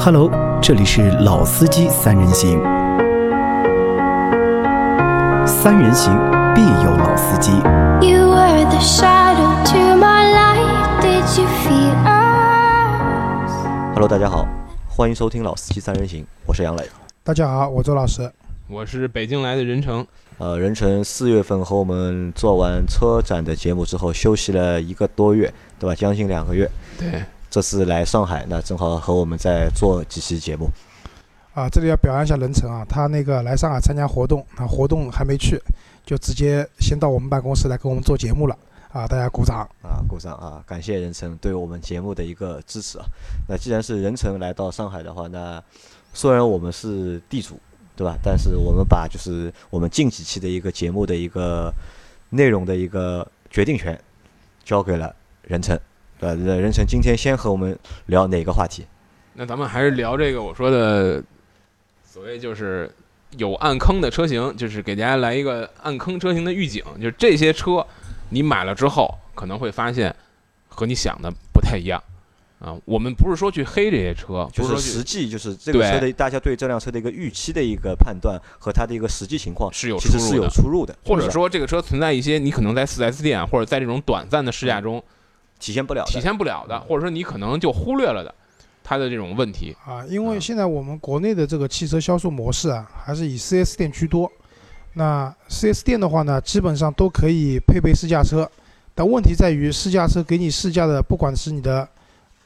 [0.00, 0.30] Hello，
[0.62, 2.62] 这里是老司机三人行，
[5.44, 6.14] 三人行
[6.54, 7.50] 必有老司机。
[8.06, 11.00] You were the shadow to my light.
[11.02, 13.50] Did you feel us?
[13.94, 14.46] Hello，大家好，
[14.88, 16.88] 欢迎收听《老司机三人行》，我是杨磊。
[17.24, 18.30] 大家好，我周老师。
[18.68, 20.06] 我是北京来的任成，
[20.38, 25.94] 呃，任成四月份和我们做完车展的节目之后，休息了一个多月，对吧？
[25.94, 26.70] 将近两个月。
[26.96, 30.68] 对，这次来上海，那正好和我们再做几期节目。
[31.54, 35.60] 啊，这里要表扬一下任成啊，他那个来上海参加活动，啊，活动还没去，
[36.04, 38.56] 就直接先到我们办公室来跟我们做节目了。
[38.92, 39.68] 啊，大家鼓掌。
[39.82, 40.62] 啊，鼓掌啊！
[40.66, 43.04] 感谢任成对我们节目的一个支持啊。
[43.46, 45.62] 那既然是任成来到上海的话，那
[46.14, 47.60] 虽然我们是地主，
[47.94, 48.16] 对吧？
[48.22, 51.70] 但是我们把就是我们近几期的一个节目的一个
[52.30, 53.98] 内容的一个决定权
[54.64, 55.78] 交给了任成，
[56.18, 56.36] 对吧？
[56.44, 58.84] 那任晨今天先和我们聊哪个话题？
[59.34, 61.22] 那咱们还是聊这个我说的，
[62.04, 62.90] 所谓就是
[63.36, 67.86] 有暗坑的车型，就是给大家来一个暗坑车型的预警，就是这些车
[68.30, 70.14] 你买了之后可能会发现
[70.68, 72.02] 和你想的不太一样
[72.58, 72.74] 啊。
[72.84, 85.00] 我们不是说去黑这些车，就不是说实际就是这个车的大家对这辆车的一个预期的一个判断和它的一个实际情况是有其实是有出入的出入的，或者说这个车存在一些你可能在 4S 店或者在这种短暂的试驾中
[85.58, 86.10] 体现不了的。
[86.10, 88.34] 体现不了的，或者说你可能就忽略了的
[88.82, 89.76] 它的这种问题。
[89.84, 94.30] 啊，因为现在我们国内的这个汽车销售模式啊，还是以 4S 店居多。
[94.94, 98.50] 那 4S 店的话呢，基本上都可以配备试驾车，
[98.94, 101.88] 但问题在于试驾车给你试驾的，不管是你的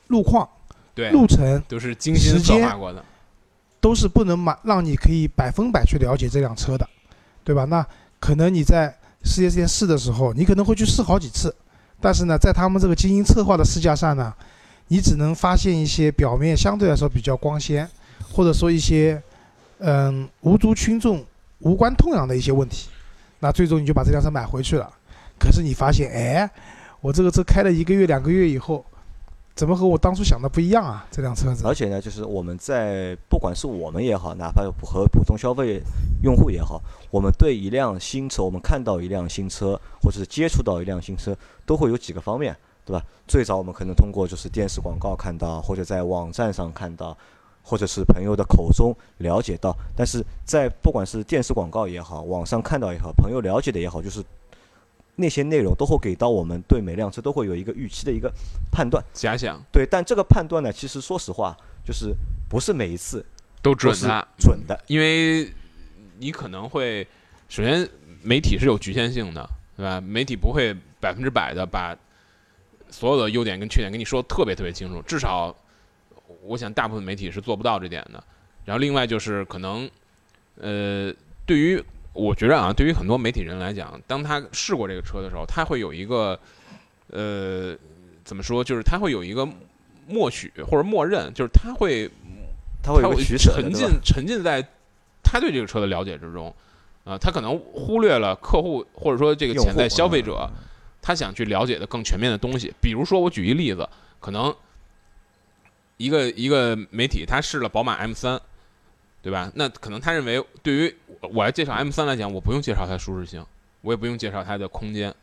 [0.08, 0.48] 路况、
[0.94, 3.02] 对，路程，都是精心策划过的。
[3.80, 6.88] 都是不能满让你可以百分百去了解这辆车的，
[7.42, 7.64] 对吧？
[7.64, 7.84] 那
[8.20, 11.52] 可能你在 4S 店试的时候，你可能会去试好几次，
[12.02, 14.34] 但是呢，在他们这个精心策划的试驾上呢，
[14.88, 17.88] 你只能发现一些表面相对来说比较光鲜，
[18.32, 19.22] 或者说一些
[19.78, 21.24] 嗯无足轻重、
[21.60, 22.88] 无关痛痒的一些问题，
[23.38, 24.92] 那最终你就把这辆车买回去了。
[25.38, 26.50] 可是你发现，哎，
[27.00, 28.84] 我这个车开了一个月、两个月以后，
[29.54, 31.06] 怎么和我当初想的不一样啊？
[31.10, 35.82] 这辆车子而且呢，就是我们在不管是我们也好，哪怕和普通消费
[36.22, 36.80] 用户也好，
[37.10, 41.36] 我们对一辆新车，我们看到一辆新车，或者是接触到一辆新车，
[41.66, 43.04] 都会有几个方面，对吧？
[43.28, 47.16] 最早我们可能通过就是电视广告看到，或者在网站上看到，
[47.62, 49.76] 或者是朋友的口中了解到。
[49.94, 54.24] 但是在不管是电视广告也好，网上看到也好，朋友了解的也好，就是
[55.16, 58.32] 那些内容都会给到我们对每辆车都会有一个预期的一个
[58.70, 59.04] 判断。
[59.12, 62.14] 假想对，但这个判断呢，其实说实话，就是
[62.48, 63.24] 不是每一次
[63.60, 64.78] 都准的，准的。
[64.86, 65.52] 因为
[66.18, 67.06] 你可能会，
[67.48, 67.88] 首先
[68.22, 70.00] 媒体是有局限性的，对吧？
[70.00, 71.96] 媒体不会百分之百的把
[72.90, 75.54] 所有的优点跟缺点跟你说得特别特别清楚，至少
[76.42, 78.22] 我想大部分媒体是做不到这点的。
[78.64, 79.90] 然后另外就是可能，
[80.60, 81.12] 呃，
[81.44, 86.38] 对于我觉得啊，对于很多媒体人来讲，当他试过这个车的时候，他会有一个，
[87.08, 87.76] 呃，
[88.24, 88.62] 怎么说？
[88.62, 89.48] 就是他会有一个
[90.06, 92.10] 默许或者默认，就是他会
[92.82, 93.02] 他会
[93.38, 93.88] 沉浸？
[94.04, 94.62] 沉浸在
[95.22, 96.54] 他对这个车的了解之中，
[97.04, 100.50] 啊、他可能忽略了客户或者说这个潜在消费嗯者
[101.00, 102.72] 他想去了解的更全面的东西。
[102.80, 103.88] 比如说，我举一例子，
[104.20, 104.54] 可能
[105.96, 108.40] 一个一个媒体他试了宝马 M 三，
[109.22, 109.50] 对吧？
[109.54, 113.44] 那可能他认为，对于我来介绍 M 三来讲，我不用介绍它的舒适性，
[113.80, 115.14] 我也不用介绍它的空间，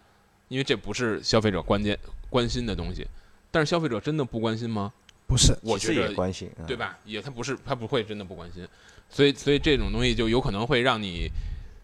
[0.48, 2.00] 因为这不是消费者关键
[2.30, 3.06] 关心的东西。
[3.52, 4.94] 但是消费者真的不关心吗？
[5.28, 6.76] 不是其实我觉得也关心，嗯对？
[6.76, 6.98] 吧？
[7.06, 8.68] 也他不是他不会真的不关心，
[9.10, 11.30] 所以所以这种东西就有可能会让你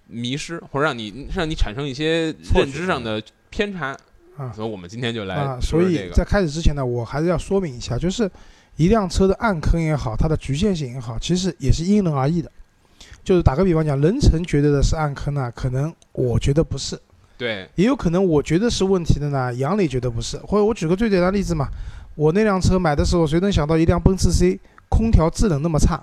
[0.07, 3.97] 迷失，或者让你让你产生一些认知上的偏差。
[4.37, 6.07] 啊所以我们今天就来啊，所说说这个。
[6.07, 8.29] 以在开始之前呢，我还是要说明一下，就是
[8.75, 12.51] 一辆车的暗坑也好，它的局限性也好，其实也是因人而异的。
[13.23, 16.99] 就是打个比方讲，任成觉得的是暗坑呢，可能我觉得不是，
[17.37, 20.37] 对也有可能我觉得是问题的呢，杨磊觉得不是。
[20.37, 21.67] 或者我举个最简单的例子嘛，
[22.13, 24.59] 我那辆车买的时候，谁能想到一辆奔驰 C
[24.89, 25.97] 空调制冷那么差，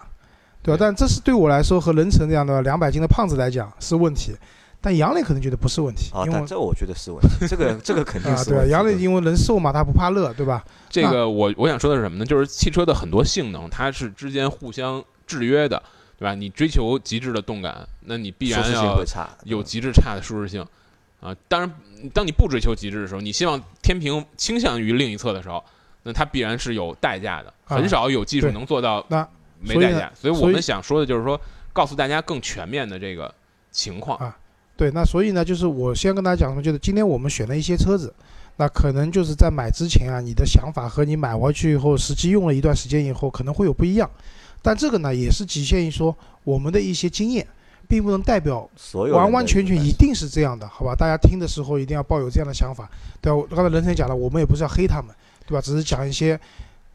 [0.62, 0.76] 对吧？
[0.76, 4.34] 对但这是对我来说和任成这样的两百斤的胖子来讲是问题，
[4.82, 8.44] 但杨磊可能觉得不是问题，啊，因为但这我觉得是问题，这个这个肯定啊，对吧？
[8.44, 8.70] 是问题。
[8.72, 10.64] 杨磊因为人瘦嘛，他不怕热，对吧？
[10.90, 12.26] 这个我我想说的是什么呢？
[12.26, 15.80] 就是汽车的很多性能，它是之间互相制约的，
[16.18, 16.34] 对吧？
[16.34, 20.66] 你追求极致的动感，那你必然适性要会差，有嗯极致差的舒适性
[21.20, 21.32] 啊。
[21.46, 21.72] 当然，
[22.12, 25.62] 当你不追求极致的时候，你希望天平倾向于另一侧的时候，
[26.02, 27.48] 那它必然是有代价的。
[27.66, 29.26] 啊很少有技术对能做到那
[29.64, 31.40] 所以呢没代价，所以我所以们想说的就是说，
[31.72, 33.32] 告诉大家更全面的这个
[33.70, 34.18] 情况。
[34.18, 34.36] 啊
[34.76, 38.12] 对，那所以呢，就是我先跟大家讲的，就是今天我们选了一些车子，
[38.56, 44.10] 那可能就是在买之前啊，你的想法和你买回去以后，实际用了一段时间以后，可能会有不一样。
[44.62, 47.46] 但这个呢，也是局限于说我们的一些经验，
[47.88, 50.94] 并不能代表所有完完全全一定是这样的，好吧？
[50.94, 52.90] 大家听的时候一定要抱有这样的想法，
[53.20, 53.36] 对吧？
[53.36, 55.14] 我刚才任晨讲了，我们也不是要黑他们，
[55.46, 55.60] 对吧？
[55.60, 56.38] 只是讲一些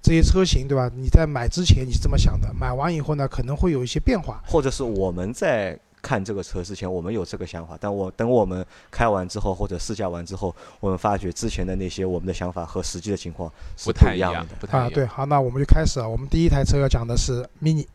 [0.02, 0.90] 这些车型，对吧？
[0.96, 4.42] 你在买之前你是这么想的，买完以后呢，可能会有一些变化。
[4.48, 5.78] 或者是我们在
[6.08, 14.40] 看这个车之前，我们有这个想法，但我等我们开完之后或者试驾完之后，我们发觉之前的那些我们的想法和实际的情况是不太一样的。
[14.40, 16.08] 啊，不太一样对，好，那我们就开始啊。
[16.08, 17.86] 我们第一台车要讲的是 mini，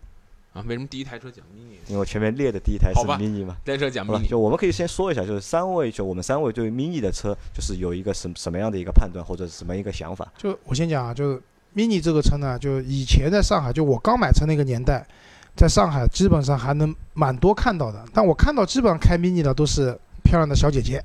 [0.53, 0.63] 啊。
[0.69, 3.57] 为什么第一台车讲 mini，因为我前面列的第一台是 mini 嘛。
[3.65, 4.29] 单车讲，mini？
[4.29, 10.31] 就我们可以先说一下，就是三位，就我们三位对 mini 的车，就是有一个什什么样的一个判断，或者是什么一个想法？
[10.37, 11.41] 就我先讲啊，就是
[11.75, 15.07] mini 这个车呢，就以前在上海，就我刚买车那个年代，
[15.55, 18.05] 在上海基本上还能蛮多看到的。
[18.13, 21.03] 但我看到基本上开 mini 的都是漂亮的小姐姐，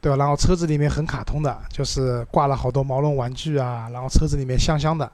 [0.00, 0.16] 对吧？
[0.16, 5.10] 然后车子里面很卡通的，就是挂了好多毛绒玩具啊，然后车子里面香香的。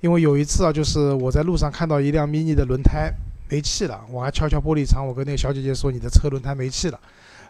[0.00, 3.10] 因为有一次啊，就是我在路上看到一辆 mini 的轮胎
[3.48, 7.00] 没气了，我还敲敲玻璃窗，我跟那个小姐姐说：“你的车轮胎没气了。”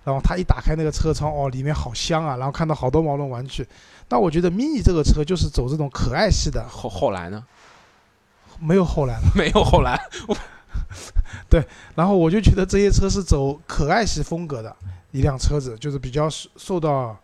[0.05, 3.67] 然后她一打开那个车窗，哦，里面好香啊，然后看到好多毛绒玩具。
[4.09, 7.43] 那我觉得 mini 这个车就是走这种可爱系的，后后来呢？
[8.61, 9.23] 没有后来了。
[9.35, 10.01] 没有后来，
[11.49, 11.65] 对
[11.95, 14.75] 然后我就觉得这些车是走可爱系风格的
[15.13, 17.17] 一辆车子，就是比较受受到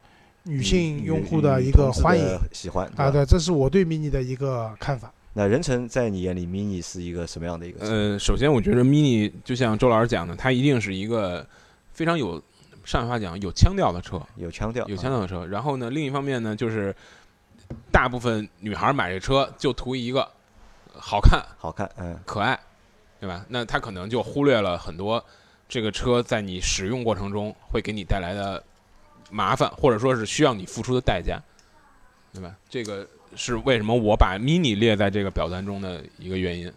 [0.44, 3.10] 女性用户的一个欢迎喜欢啊。
[3.10, 5.12] 对这是我对 mini 的一个看法。
[5.34, 7.86] 那任成在你眼里，mini 是一个什么样的一个？
[7.86, 11.46] 呃，首先我觉得 mini 就像周老师讲的，它一定是一个
[11.94, 12.40] 非常有
[12.84, 15.46] 上海话讲有腔调的车，有腔调，有腔啊调的车。
[15.46, 16.94] 然后呢，另一方面呢，就是
[17.90, 20.28] 大部分女孩买这车就图一个
[20.98, 22.58] 好看、好看，嗯，可爱，
[23.20, 23.44] 对吧？
[23.48, 25.24] 那他可能就忽略了很多
[25.68, 28.62] 这个车在你使用过程中会给你带来的
[29.30, 31.40] 麻烦，或者说是需要你付出的代价，
[32.32, 32.54] 对吧？
[32.68, 36.72] 这个是为什么我把 mini 列在这个表单中的一个原因。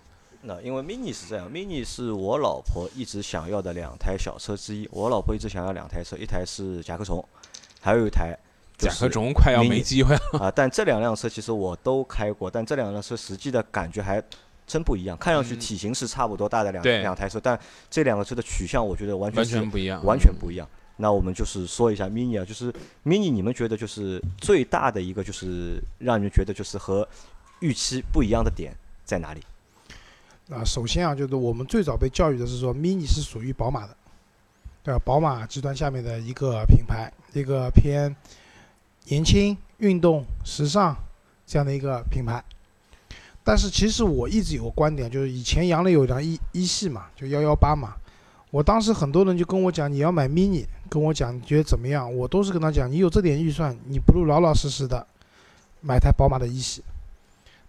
[0.48, 4.88] 那因为 mini 是这样，mini 是我老婆一直想要的两台小车之一。
[4.92, 7.24] 我老婆一直想要两台车，一台是甲壳虫，
[7.82, 8.45] 还有一台就
[8.78, 10.52] 甲是壳虫快要没机会了， 啊。
[10.54, 14.22] 但这两辆车其实我都开过，但这两辆车实际的感觉还
[14.68, 15.18] 真不一样。
[15.18, 20.68] 看上去嗯体型是差不多大的两对两台车，但这两个车的取向我觉得完全完全不一样，完全不一样。
[20.98, 22.72] 那我们就是说一下 mini 啊，就是
[23.04, 27.08] mini，你们觉得就是最大的一个就是让你们觉得就是和
[27.60, 28.74] 预期不一样的点
[29.04, 29.42] 在哪里？
[30.50, 33.98] 啊，首先啊，就是我们最早被教育的是说，mini 是属于宝马的，
[34.84, 35.02] 对吧？
[35.04, 38.16] 宝马集团下面的一个品牌，一个偏
[39.06, 40.96] 年轻、运动、时尚
[41.46, 42.44] 这样的一个品牌。
[43.44, 47.96] 但是其实我一直有个观点，就是以前杨磊有一辆一一系嘛，就幺幺八嘛，
[48.52, 52.14] 我当时很多人就跟我讲你要买 mini，跟我讲你觉得怎么样？
[52.16, 55.06] 我都是跟他讲，你有这点预算，你不如老老实实的
[55.82, 56.84] 买台宝马的一系，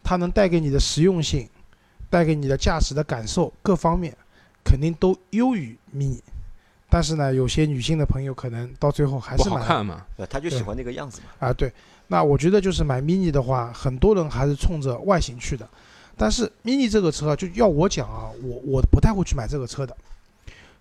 [0.02, 1.48] 它能带给你的实用性。
[2.08, 4.16] 带给你的驾驶的感受各方面，
[4.62, 6.20] 肯定都优于 mini。
[6.88, 10.06] 但是呢，有些女性的朋友可能到最后还不是买了好看嘛。
[10.16, 11.48] 呃，他就喜欢那个样子嘛。
[11.48, 11.52] 啊。
[11.52, 11.72] 对，
[12.08, 15.68] 那我觉得就是买 mini 的话，很多人还是冲着外形去的。
[16.16, 19.96] 但是 mini 这个车啊就要我讲啊，我我不太会去买这个车的。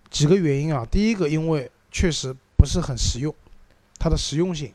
[0.09, 3.33] 几个原因啊，第一个因为确实不是很实用，
[3.99, 4.71] 它的实用性，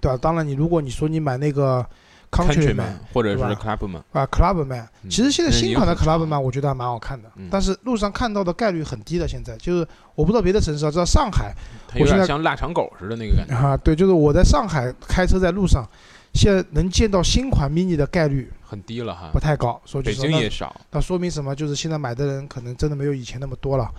[0.00, 0.18] 对吧？
[0.20, 1.86] 当然，你如果你说你买那个
[2.30, 9.26] Countryman 或者是 Clubman，啊，Clubman，嗯其实现在新款的 Clubman 我觉得还蛮好看的嗯，但是路上看到的概率很低的。
[9.26, 11.52] 现在就是我不知道别的城市啊，知道上海
[11.94, 13.54] 我现在点像腊肠狗似的那个感觉。
[13.54, 15.84] 啊，对，就是我在上海开车在路上，
[16.32, 19.40] 现在能见到新款 mini 的概率很低了哈不。
[19.40, 19.80] 太高。
[19.84, 21.54] 说句北实话，那京也少，那说明什么？
[21.54, 23.90] 就是现在买的人可能真的没有以前那么多了。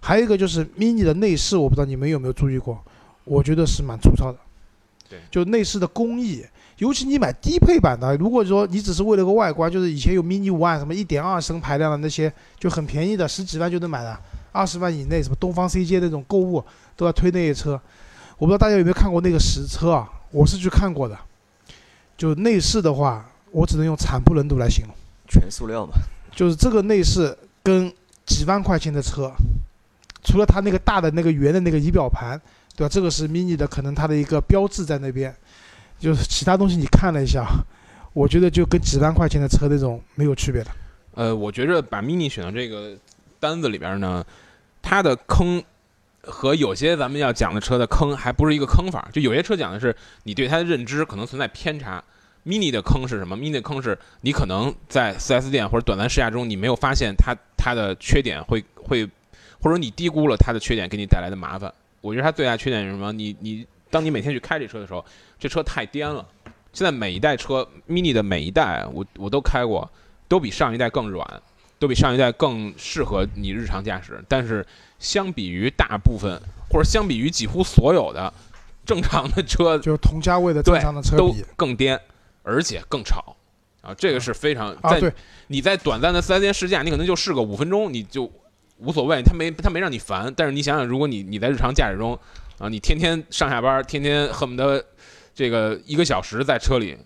[0.00, 2.78] 还有一个就是 mini 的内饰，我不知道你们有没有注意过，
[3.24, 4.38] 我觉得是蛮粗糙的。
[5.08, 6.44] 对就内饰的工艺，
[6.78, 14.16] 尤其你买低配版的，如果说你只是为了个外观，就是以前有 mini one 什么一点二升排量的那些，就很便宜的，十几万就能买的，
[14.52, 16.64] 二十万以内，什么东方 CJ 那种购物
[16.96, 17.80] 都要推那些车。
[18.38, 20.08] 我不知道大家有没有看过那个实车啊？
[20.30, 21.18] 我是去看过的。
[22.16, 24.94] 就内饰的话，我只能用惨不忍睹来形容。
[25.28, 25.92] 全塑料嘛，
[26.32, 27.92] 就是这个内饰跟
[28.24, 29.32] 几万块钱的车，
[30.22, 32.40] 除了它那个大的那个圆的那个仪表盘，
[32.76, 32.88] 对吧？
[32.88, 35.34] 这个是 mini 的，可能它的一个标志在那边。
[35.98, 37.46] 就是其他东西你看了一下，
[38.12, 40.70] 我觉得就跟几万块钱的车那种没有区别的。
[41.14, 42.96] 呃，我觉着把 mini 选到这个
[43.40, 44.24] 单子里边呢，
[44.80, 45.62] 它的坑
[46.22, 49.08] 和有些咱们要讲的车的坑还不是一个坑法。
[49.12, 52.02] 就有些车讲的是你对它的认知可能存在偏差。
[52.46, 59.06] mini 的坑是什么？mini 的坑是你可能在 4S 店或者短暂试驾中，你没有发现它它的缺点会会，
[59.60, 61.70] 或者你低估了它的缺点给你带来的麻烦。
[62.00, 63.12] 我觉得它最大缺点是什么？
[63.12, 65.04] 你你当你每天去开这车的时候，
[65.38, 66.26] 这车太颠了。
[66.72, 69.90] 现在每一代车，mini 的每一代，我我都开过，
[70.28, 71.42] 都比上一代更软，
[71.78, 74.22] 都比上一代更适合你日常驾驶。
[74.28, 74.64] 但是
[74.98, 76.40] 相比于大部分，
[76.70, 78.32] 或者相比于几乎所有的
[78.84, 81.98] 正常的车，就是同价位的正对常的车都更颠，
[82.42, 83.34] 而且更吵
[83.80, 83.94] 啊！
[83.94, 85.12] 这个是非常啊，在对，
[85.48, 88.30] 你在短暂的四 S 店试驾，你可能就试个五分钟，你就
[88.76, 90.32] 无所谓，他没他没让你烦。
[90.36, 92.16] 但是你想想，如果你你在日常驾驶中
[92.58, 94.84] 啊，你天天上下班，天天恨不得
[95.34, 96.98] 这个一个小时在车里，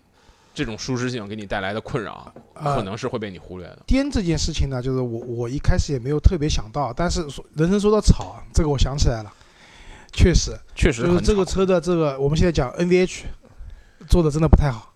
[0.55, 3.79] 这种舒适性给你带来的困扰，啊可能是会被你忽略的。
[3.87, 9.33] 颠这件事情呢，就是我我一开始也没有特别想到，但是说人生说到吵，这个我想起来了，
[10.13, 13.23] 确实确实就是这个车的这个我们现在讲 NVH
[14.09, 14.93] 做的真的不太好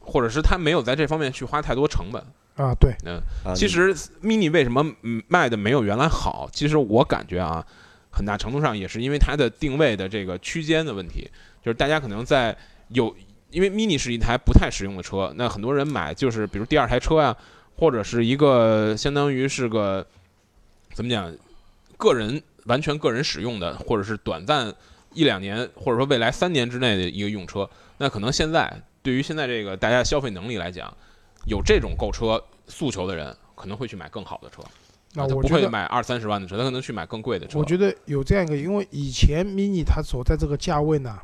[0.00, 2.22] 或者是他没有在这方面去花太多成本。
[2.56, 3.22] 啊，对，嗯
[3.54, 6.48] 其实 mini 为什么嗯卖的没有原来好？
[6.52, 7.64] 其实我感觉啊，
[8.10, 11.30] 很大程度上也是因为它的定位的这个区间的问题，
[11.62, 12.56] 就是大家可能在
[12.88, 13.14] 有，
[13.50, 17.36] 因为 mini 是一台不太实用的车，那很多人买就是比如第二台车呀、
[17.76, 20.06] 或者是一个相当于是个
[20.92, 21.32] 怎么讲，
[21.96, 24.74] 个人完全个人使用的，或者是短暂
[25.14, 30.92] 一两年，或者说未来三年之内的一个用车，那可能现在对于现在这个大家消费能力来讲，
[31.46, 34.62] 有这种购车诉求的人，可能会去买更好的车，
[35.14, 37.58] 那我不会买二三十万的车，他可能去买更贵的车。
[37.58, 41.18] 我觉得有这样一个，因为以前 mini 它所在这个价位呢，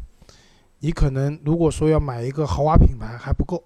[0.81, 3.63] 你可能如果说要买一个豪华品牌还不够，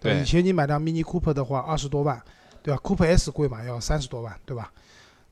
[0.00, 2.20] 对以前你买辆 mini Cooper 的话二十多万，
[2.62, 4.72] 对吧？Cooper S 贵嘛，要三十多万，对吧？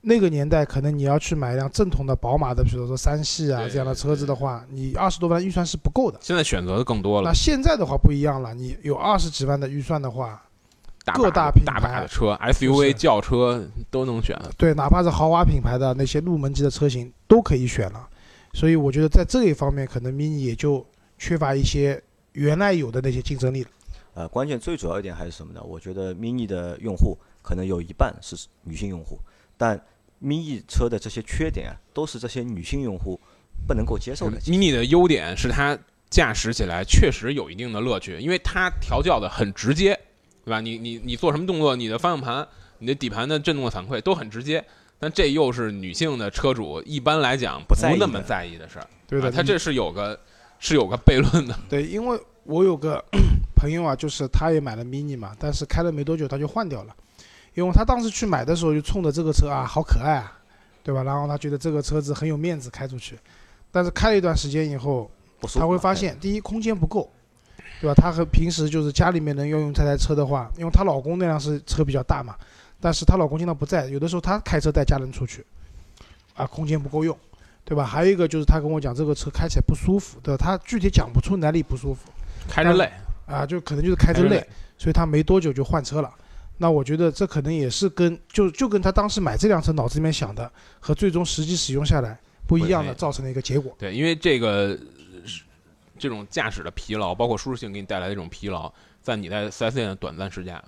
[0.00, 6.16] 那个年代可能你要去买一辆正统的宝马的，比如说三系啊这样的车子的话，你二十多万预算是不够的。
[6.22, 10.40] 现在选择的更多了那，现在的话不一样了，你有二十几万的预算的话，
[11.08, 14.38] 大各大品大把牌的车，SUV、轿车都能选。
[14.56, 18.08] 对，哪怕是豪华品牌的那些入门级的车型都可以选了。
[18.52, 20.84] 所以我觉得在这一方面，可能 mini 也就
[21.18, 23.70] 缺乏一些原来有的那些竞争力了。
[24.14, 25.62] 呃，关键最主要一点还是什么呢？
[25.62, 29.18] 我觉得 mini 的用户可能有一半是女性用户，
[29.56, 29.80] 但
[30.20, 33.20] mini 车的这些缺点啊，都是这些女性用户
[33.66, 34.40] 不能够接受的。
[34.40, 35.78] mini 的优点是它
[36.10, 39.96] 驾驶起来确实有一定的乐趣，因为它调教的很直接，
[40.48, 40.60] 对吧？
[40.62, 44.64] 你你你做什么动作，你的方向盘、你的底盘的震动的反馈都很直接。
[44.98, 50.18] 但这又是女性的车主一般来讲不那么在意的事儿，对的，啊，它这是有个
[50.58, 51.56] 是有个悖论的。
[51.68, 53.04] 对，因为我有个
[53.54, 56.96] 朋友啊，就是他也买了 mini 嘛，但是开了没多久他就换掉了，
[57.54, 60.36] 因为他当时去买的时候就冲着这个车啊，好可爱啊，
[60.82, 61.04] 对吧？
[61.04, 63.16] 然后他觉得这个车子很有面子开出去，
[63.70, 65.08] 但是开了一段时间以后，
[65.54, 67.08] 他会发现，第一空间不够，
[67.80, 67.94] 对吧？
[67.94, 72.34] 她和平时就是家里面人要用这台车的话，因为她老公那辆是车比较大嘛，
[72.80, 75.44] 但是她老公经常不在，有的时候她开车带家人出去，
[76.34, 77.16] 啊，空间不够用，
[77.64, 77.84] 对吧？
[77.84, 80.38] 还有一个就是她跟我讲这个车开起来不舒服，对吧？
[80.38, 82.10] 他具体讲不出哪里不舒服
[82.48, 82.90] 开着累，
[83.26, 86.10] 啊，就可能就是开着累所以她没多久就换车了。
[86.60, 92.18] 那我觉得这可能也是跟就就跟她当时买这辆车脑子里面想的和最终实际使用下来
[92.48, 93.72] 不一样的，造成的一个结果。
[93.78, 94.80] 对，因为这个是
[95.98, 100.62] 这种驾驶的疲劳，包括舒适性给你带来的这种疲劳，在你在 4S 店的短暂试驾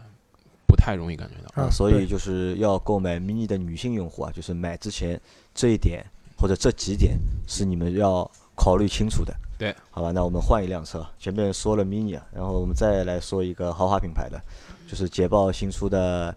[0.67, 1.63] 不太容易感觉到。
[1.63, 5.21] 啊所以就是要购买 mini 的女性用户啊，就是买之前
[5.55, 6.05] 这一点
[6.37, 9.35] 或者这几点是你们要考虑清楚的。
[9.59, 14.41] 对，好吧，那我们换一辆车，前面说了 mini 啊，然后我们再来说一个豪华品牌的，
[14.89, 16.35] 就是捷豹新出的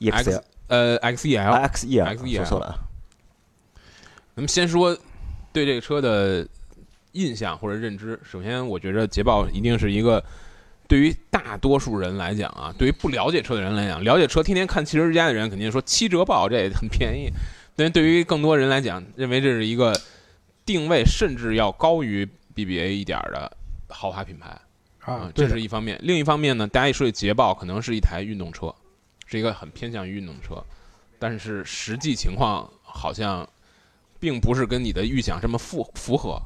[0.00, 2.74] EXL 呃 XEL、啊、XEL XEL 说错了啊，
[4.36, 4.94] 咱们先说
[5.50, 6.46] 对这个车的
[7.12, 8.18] 印象或者认知。
[8.22, 10.22] 首先，我觉着捷豹一定是一个
[10.88, 17.30] 对于大多数人来讲啊，对于不了解车的人来讲，了解车天天看汽车之家的人肯定说七折豹这也很便宜，
[17.76, 19.98] 但对于更多人来讲，认为这是一个
[20.66, 23.56] 定位甚至要高于 BBA 一点儿的
[23.88, 24.58] 豪华品牌。
[25.04, 25.98] 啊，这是一方面。
[26.02, 28.72] 另一方面呢，大家一说起捷豹，可能是一台运动车，
[29.26, 30.62] 是一个很偏向于运动车，
[31.18, 33.48] 但是实际情况好像
[34.20, 36.40] 并不是跟你的预想这么符符合。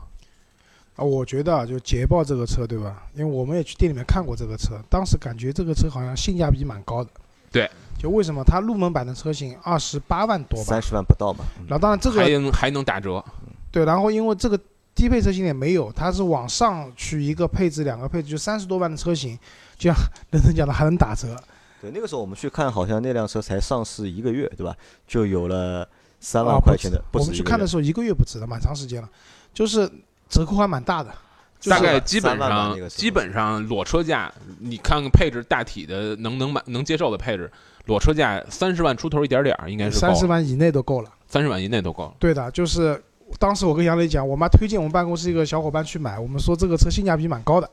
[0.97, 3.07] 啊，我觉得啊，就捷豹这个车，对吧？
[3.15, 7.11] 因为我们也去店里面看过这个车，当时感觉这个车好像性价比蛮高的。
[7.53, 11.45] 对，就为什么它入门版的车型二十八万多吧三，十万不到嘛。
[11.61, 13.25] 嗯然后当然这个还能还能打折，
[13.71, 14.59] 对，然后因为这个
[14.95, 19.39] 低配车型也没有，它是往上去一个配置、两个配置，就三十多万的车型，
[19.79, 19.95] 就像
[20.31, 21.37] 人生讲的还能打折。
[21.81, 24.75] 对，那个时候我们去看，好像那辆车才上市一个月，对吧？
[25.07, 25.87] 就有了
[26.21, 29.09] 三万块钱的，不我们去看的时候一个月不止了，蛮长时间了，
[29.53, 29.91] 就是
[30.29, 31.15] 折扣还蛮大的。
[31.59, 37.51] 就是大概基本3万吧上基本上裸车价，你看看配置大体的能能买能接受的配置，
[37.87, 41.11] 裸车价三十万出头一点点儿应该是三十万万以内都够了。
[41.27, 42.15] 三十万以内都够了。
[42.19, 43.03] 对的，就是
[43.39, 47.69] 当时我跟杨磊讲，我妈推荐我们办公室一个小伙伴去买，我们说这个车性价比蛮高的。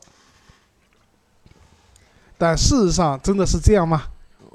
[2.38, 4.04] 但事实上真的是这样吗？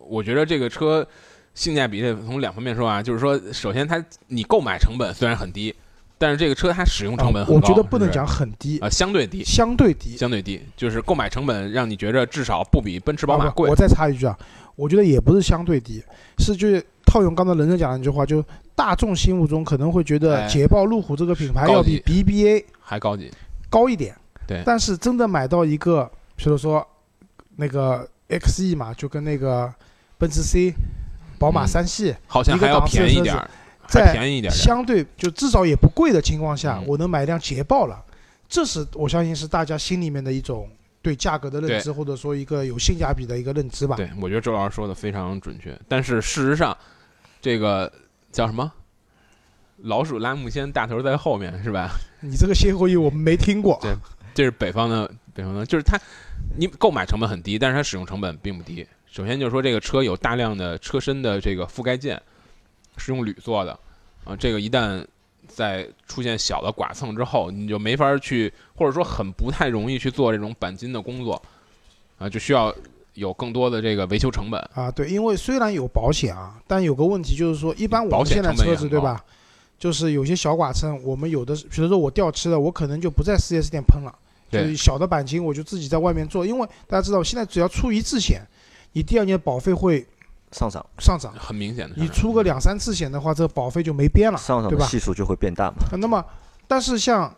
[0.08, 1.08] 我觉得这个车
[1.54, 5.74] 性价比得从两方面说啊，就是说，首先它你购买成本虽然很低，
[6.20, 10.18] 但是这个车它使用成本啊很高，我觉得不能讲很低啊、，相对低，相对低。
[10.18, 13.76] 相对低，就是购买成本让你觉着至少不比奔驰、宝马贵啊我。
[13.76, 14.38] 再插一句啊，
[14.76, 16.04] 我觉得也不是相对低，
[16.38, 18.44] 是就是套用刚才人人讲的那句话，就
[18.76, 23.32] 大众心目中可能会觉得哎捷豹、路虎这个品牌要比 BBA 还高级，
[23.70, 24.16] 高一点。
[24.46, 26.86] 对但是真的买到一个，比如说
[27.56, 29.72] 那个 XE 嘛，就跟那个
[30.18, 30.74] 奔驰 C、
[31.38, 33.36] 宝马嗯三系，好像还要便宜点
[33.90, 34.54] 在便宜一点。
[34.54, 38.04] 相对就至少也不贵的情况下，嗯我能买一辆捷豹了，
[38.48, 40.70] 这是我相信是大家心里面的一种
[41.02, 43.96] 对价格的认知，或者说一个有性价比的一个认知吧。
[43.96, 45.78] 对，我觉得周老师说的非常准确。
[45.88, 46.78] 但是事实上，
[47.42, 47.92] 这个
[48.32, 48.72] 叫什么？
[49.84, 51.92] 老鼠拉木仙，大头在后面，是吧？
[52.20, 53.80] 你这个歇后语我们没听过。
[53.82, 53.96] 对
[54.34, 55.98] 这是北方的，北方的，就是它，
[56.58, 58.86] 你购买成本很低，但是它使用成本并不低。
[59.10, 62.22] 首先就是说，这个车有大量的车身的这个覆盖件
[63.00, 63.72] 是用铝做的，
[64.26, 65.04] 啊，这个一旦
[65.48, 71.42] 在出现小的剐蹭之后，你就没法去，或者说很不太容易去做这种钣金的工作，
[72.18, 72.74] 啊，就需要
[73.16, 74.60] 有更多的这个维修成本。
[74.74, 79.24] 啊，对，因为虽然有保险啊，但有个问题就是说，一般我们现在车子对吧，
[79.80, 84.14] 就是有些小剐蹭，我们有的，比如说我掉漆了，我可能就不在四 S 店喷了，
[84.52, 88.42] 就对是小的钣金我就自己在外面做，因为大家知道现在只要出一次险，
[88.94, 90.06] 你第二年保费会
[90.52, 94.86] 上涨，上涨，很明显的，你出个两三次险的话，这个保费就没边了，上涨对吧？
[94.86, 95.78] 系数就会变大嘛。
[96.00, 96.24] 那么，
[96.68, 97.34] 但是像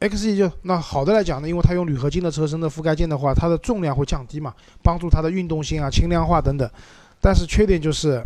[0.00, 6.68] XE 就那好的来讲呢，因为它用铝合金的车身的覆盖件的话，它的重量会降低嘛，帮助它的运动性啊、轻量化等等。
[7.20, 8.22] 但是缺点就是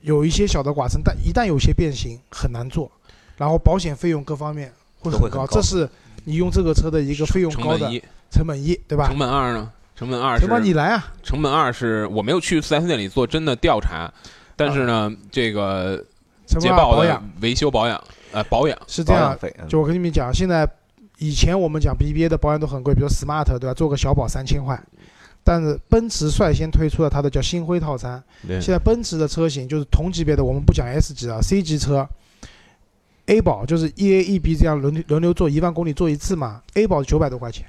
[0.00, 2.90] 有一些小的剐蹭，但一旦有些变形很难做，
[3.36, 5.88] 然后保险费用各方面会很高，很高这是
[6.24, 9.18] 你用这个车的一个费用高的成本一，成本一，对吧成？
[9.18, 9.72] 本二呢？
[9.96, 14.12] 成本二是你来啊，成本二是我没有去四 S 店里做真的调查，
[14.54, 16.04] 但是呢，这个
[16.46, 17.30] 成捷豹的本二保养。
[17.40, 18.78] 维修保养，呃，保养。
[18.86, 20.68] 是这样就我跟你们讲，现在
[21.16, 23.72] 以前我们讲 BBA 的保养都很贵，比如 Smart 对吧？
[23.72, 24.78] 做个小保三千块，
[25.42, 28.22] 但是奔驰率先推出了它的叫星辉套餐。
[28.46, 32.06] 现在奔驰的车型就是同级别的，我们不讲 S 级啊，C 级车
[33.24, 37.64] ，A 保就是 E A E B 这样轮流轮流做，一万公里做一次嘛，A 保九百多块钱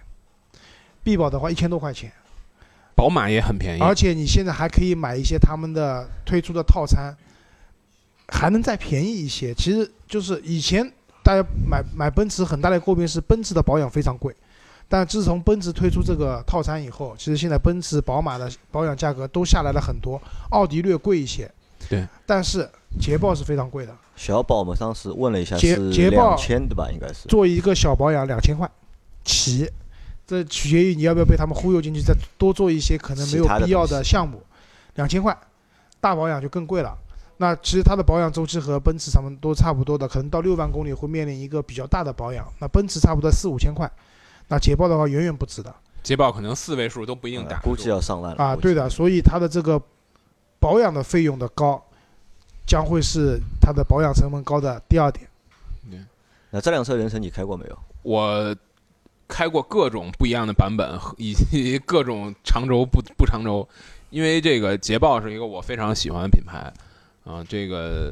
[1.07, 2.11] ，B 保的话一千多块钱，
[2.93, 7.15] 宝马也很便宜，而且你现在还可以买一些他们的推出的套餐，
[8.27, 9.53] 还能再便宜一些。
[9.53, 10.85] 其实就是以前
[11.23, 14.35] 大家买买奔驰很大的诟病是奔驰的保养非常贵，
[14.89, 21.49] 但自从奔驰推出这个套餐以后，其实现在奔驰、宝马的保养价格都下来了很多，奥迪略贵一些。
[21.87, 26.89] 对，但是捷豹是非常贵的，小宝我们当时问了一下捷是捷豹两千对吧？
[26.91, 27.29] 应该是。
[27.29, 28.69] 做一个小保养两千块
[29.23, 29.69] 起，
[30.27, 34.43] 这取决于你要不要被他们忽悠进去，再多做一些可能没有必要的项目，
[34.95, 35.35] 两千块，
[36.01, 36.95] 大保养就更贵了。
[37.37, 42.45] 那其实它的保养周期和奔驰他们都差不多的，可能到六万公里会面临一个比较大的保养。
[42.59, 43.89] 那奔驰差不多四五千块，
[44.49, 48.55] 那捷豹的话远远不止的捷豹可能四位数都不一定打估计要上万了啊。
[48.55, 49.81] 对的，所以它的这个
[50.59, 51.81] 保养的费用的高，
[52.65, 55.25] 将会是它的保养成本高的第二点。
[55.89, 56.05] 嗯
[56.49, 57.77] 那这辆车人生你开过没有？
[58.01, 58.55] 我
[59.27, 63.67] 开过各种不一样的版本，以及各种长轴不不长轴，
[64.09, 66.71] 因为这个捷豹是一个我非常喜欢的品牌
[67.25, 68.11] 啊，这个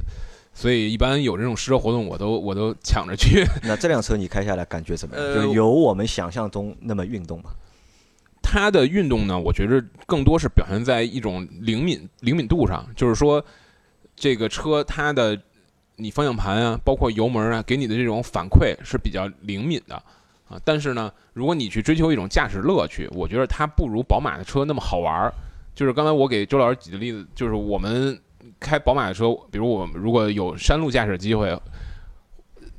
[0.53, 3.45] 所以一般有这种试车活动，我都我都抢着去。
[3.63, 5.25] 那这辆车你开下来感觉怎么样？
[5.25, 7.51] 呃就有我们想象中那么运动吗？
[8.41, 13.43] 它的运动呢，我觉着更多是表现在一种灵敏灵敏度上，就是说
[14.15, 15.37] 这个车它的
[15.95, 20.01] 你方向盘啊，包括油门啊，给你的这种反馈是比较灵敏的
[20.47, 20.59] 啊。
[20.63, 25.33] 但是呢，如果你去追求一种驾驶乐趣，我觉得它不如宝马的车那么好玩儿。
[25.73, 28.17] 就是刚才我给周老师举的例子，就是我们
[28.59, 31.53] 开宝马的车，比如我们如果有山路驾驶机会，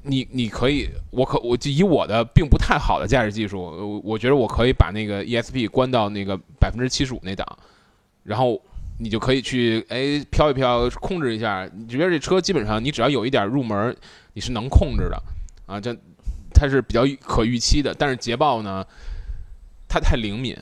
[0.02, 7.46] 你你可以，我可我就以我的并不太好的驾驶技术，呃我觉得我可以把那个 ESP 关到那个百分之七十五那档，
[8.22, 8.58] 然后
[8.98, 11.68] 你就可以去哎飘一飘，控制一下。
[11.74, 13.94] 你觉得这车基本上你只要有一点入门，
[14.32, 15.22] 你是能控制的
[15.66, 15.94] 啊，这
[16.56, 17.94] 它是比较可预期的。
[17.94, 18.84] 但是捷豹呢，
[19.86, 20.56] 它太灵敏，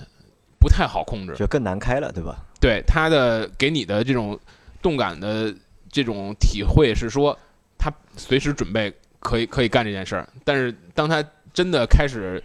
[0.59, 1.35] 不太好控制。
[1.37, 2.45] 就更难开了，对吧？
[2.61, 4.39] 对它的给你的这种
[4.83, 5.55] 动感的
[5.91, 7.39] 这种体会是说，
[7.79, 12.43] 它随时准备可以可以干这件事儿，但是当它真的开始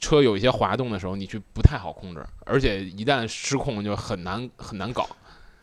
[0.00, 5.08] 车有一些滑动的时候，你去不太好控制，而且一旦失控就很难很难搞。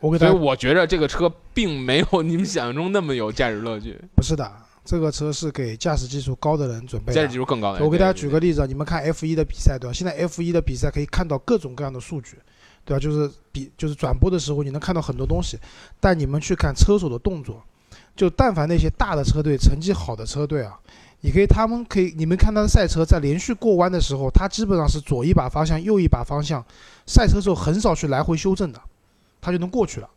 [0.00, 3.98] 我给大所以我觉得这个车并没有你们想象中那么有驾驶乐趣。
[4.14, 4.50] 不是的，
[4.84, 7.32] 这个车是给驾驶技术高的人准备驾驶的。
[7.32, 7.82] 技术更高的。
[7.84, 9.92] 我给大家举个例子啊，你们看 F 一的比赛对吧？
[9.94, 12.36] 现在 F 一的比赛可以看到各种各样的数据，
[12.84, 13.00] 对吧？
[13.00, 15.58] 就是比就是转播的时候你能看到很多东西，
[15.98, 17.62] 但你们去看车手的动作，
[18.14, 20.78] 就但凡那些大的车队成绩好的车队啊，
[21.22, 26.62] 你可以他们可以你们看他的赛车在连续过弯的时候，他基本上是左一把方向右一把方向，
[27.06, 28.78] 赛车手很少去来回修正的，
[29.40, 30.10] 他就能过去了。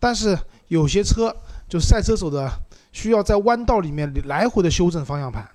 [0.00, 1.36] 但是有些车
[1.68, 2.50] 就赛车手的
[2.92, 5.46] 需要在弯道里面来回的修正方向盘，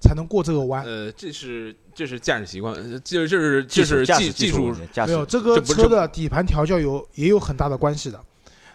[0.00, 0.84] 才能过这个弯。
[0.84, 8.20] 呃，这是这是驾驶习惯，呃这这是这是技驾驶技术技术没有这个车的底盘调教有也有很大的关系的。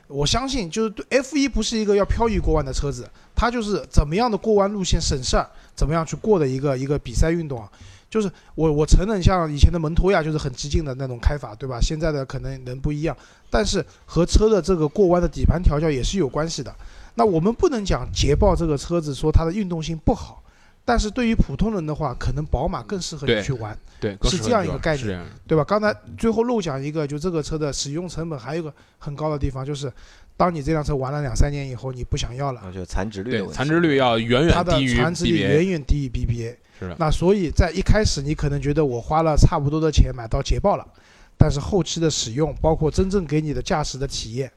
[0.08, 7.70] 我相信，就是对 F 一不是一个要漂移过弯的车子，它就是怎么样的过弯路线省事儿，怎么样去过的一个一个比赛运动啊。
[8.10, 11.78] 就是我我承认，像以前的蒙托亚就是很激进的那种开法，对吧？
[11.82, 13.13] 现在的可能能不一样，
[13.50, 16.74] 但是和车的这个过弯的底盘调教也是有关系的。
[17.17, 20.43] 那我们不能讲捷豹这个车子说它的运动性不好，
[20.86, 23.75] 但是对于普通人的话，可能宝马更适合你去玩。
[23.99, 25.63] 对，更是这样一个概念对吧？
[25.63, 29.91] 刚才最后漏讲一个，就这个车的使用成本还有一个很高的地方，就是
[30.38, 36.56] 当你这辆车玩了两三年以后，你不想要了，啊，就残值率对残值率要远它的远低于传值率 BBA，远远低于 BBA。
[36.80, 40.86] 是的，那所以在一开始你可能觉得我花了差不多的钱买到捷豹了，
[41.36, 44.51] 但是后期的使用，包括真正给你的驾驶的体验，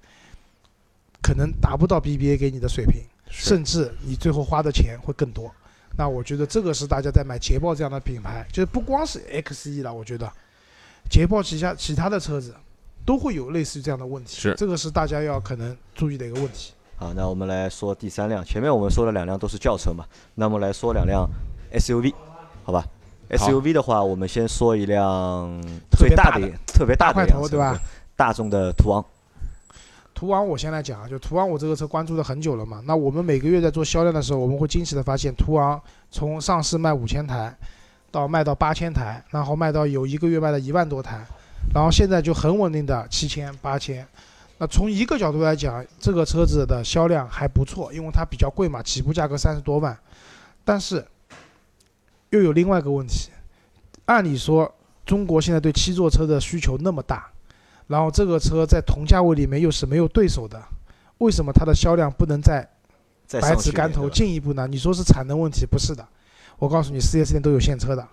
[1.23, 5.51] 可能达不到 BBA 给你的水平，甚至你最后花的钱会更多。
[5.97, 10.31] 那我觉得这个是大家在买捷豹这样的品牌，就是不光是 XE 了，我觉得
[11.11, 12.55] 捷豹旗下其他的车子
[13.05, 14.41] 都会有类似于这样的问题。
[14.41, 16.73] 是这个是大家要可能注意的一个问题。
[16.97, 18.45] 好，那我们来说第三辆。
[18.45, 20.05] 前面我们说了两辆都是轿车嘛，
[20.35, 21.29] 那么来说两辆
[21.73, 22.15] SUV，
[22.63, 22.87] 好吧
[23.31, 27.79] ？SUV 的话，我们先说一辆特别大的最大的特别大的对吧？
[28.17, 29.05] 大众的途昂，
[30.21, 32.83] 途昂我先来讲啊，就途昂我这个车关注了很久了嘛。
[32.85, 35.81] 那我们每个月在做销量的时候，我们会惊喜的发现，途昂
[36.11, 37.57] 从上市卖五千台，
[38.11, 41.25] 到卖到八千台，然后卖到有一个月卖了一万多台，
[41.75, 44.07] 然后现在就很稳定的七千、八千。
[44.59, 49.99] 那从一个角度来讲，这个车子的销量还不错，因为它比较贵嘛，起步价格三十多万。
[50.67, 51.03] 但是
[52.29, 53.31] 又有另外一个问题，
[54.05, 54.71] 按理说
[55.07, 57.27] 中国现在对七座车的需求那么大，
[57.91, 60.63] 然后这个车在同价位里面又是没有对手的，
[61.19, 62.67] 为什么它的销量不能再
[63.27, 64.65] 再百尺竿头进一步呢？
[64.69, 66.07] 你说是产能问题，不是的。
[66.57, 68.09] 我告诉你四 S 店都有现车的，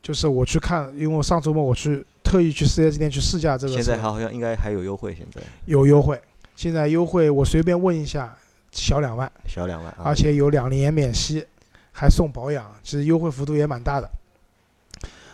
[0.00, 6.18] 就是我去看，因为我上周末我去特意去四 S 店去试驾这个车，现在好像应该还有优惠，现在有优惠。
[6.56, 8.34] 现在优惠我随便问一下，
[8.72, 10.14] 小两万，小两万啊而。
[10.14, 11.46] 且有两年免息，
[11.92, 14.10] 还送保养，其实优惠幅度也蛮大的。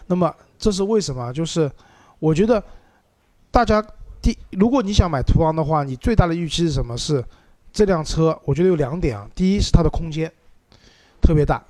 [0.07, 1.33] 那么这是为什么？
[1.33, 1.71] 就是
[2.19, 2.63] 我觉得
[3.55, 3.81] 大家
[4.21, 6.99] 第，如果你想买途昂的话，你最大的预期是什么？
[6.99, 7.25] 是
[7.73, 9.31] 这辆车，我觉得有两点啊。
[9.33, 10.29] 第一是它的空间
[11.23, 11.63] 特别大，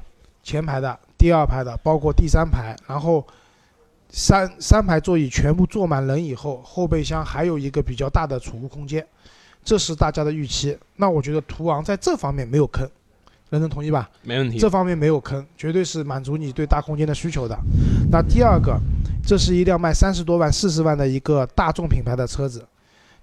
[0.43, 3.23] 前排的、第二排的，包括第三排，然后
[4.09, 9.07] 三三排座椅全部坐满人以后，后备箱还有一个比较大的储物空间，
[9.63, 10.79] 这是大家的预期。
[10.97, 12.91] 那我觉得途昂在这方面没有坑，
[13.51, 14.09] 人能同意吧？
[14.23, 14.71] 没问题这。
[14.71, 17.55] 方面没有坑，绝对是满足你对大空间的需求的。
[18.15, 18.81] 那第二个，
[19.27, 22.65] 这是一辆卖三十多万、四十万的一个大众品牌的车子，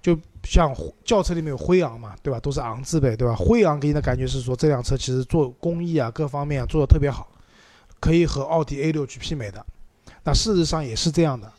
[0.02, 0.70] 就像
[1.02, 2.38] 轿车里面有辉昂嘛，对吧？
[2.38, 3.34] 都是昂字辈，对吧？
[3.34, 7.26] 辉昂给你的感觉是说这辆车其实做工艺啊各方面啊做的特别好，
[8.00, 9.64] 可以和奥迪 A 六去媲美的。
[10.24, 11.50] 那事实上也是这样的。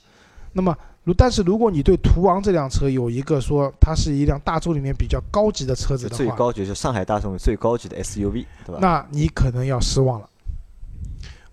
[0.51, 8.77] 那么，如但是如果你对途昂这辆车有一个说它是一辆大众里面比较高级的车子的话，最高级就是上海大众最高级的 SUV，对吧？
[8.79, 10.29] 那你可能要失望了。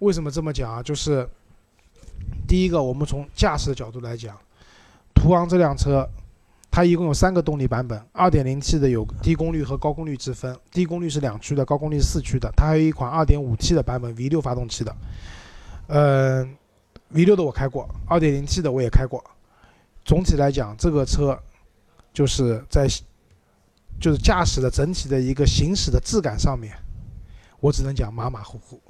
[0.01, 0.83] 为什么这么讲啊？
[0.83, 1.27] 就是
[2.47, 4.37] 第一个，我们从驾驶的角度来讲，
[5.15, 6.09] 途昂这辆车，
[6.71, 12.53] 它一共有三个动力版本，2.0T 的有低功率和高功率之分，低功率是两驱的，高功率是四驱的。
[12.57, 14.97] 它还有一款 2.5T 的版本，V6 发动机的。
[15.89, 16.57] 嗯、
[17.09, 19.23] v 6的我开过，2.0T 的我也开过。
[20.05, 21.39] 总体来讲，这个车
[22.13, 22.89] 就是在
[24.01, 26.75] 就是驾驶的整体的一个行驶的质感上面，
[27.61, 28.81] 我只能讲马马虎虎。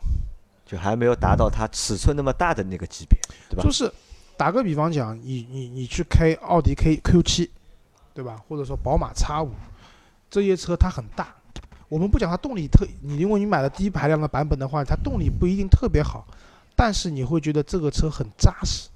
[0.70, 3.72] 就还没有达到它尺寸那么大的那个级别，对吧就？
[3.72, 3.92] 是
[4.36, 7.50] 打个比方讲，你你你去开奥迪 K Q 七，
[8.14, 8.40] 对吧？
[8.46, 9.50] 或者说宝马 X 五，
[10.30, 11.34] 这些车它很大。
[11.88, 16.24] 我们不讲它动力特，你因为你买了低排量的版本的话，它动力不一定特别好，
[16.76, 18.88] 但是你会觉得这个车很扎实。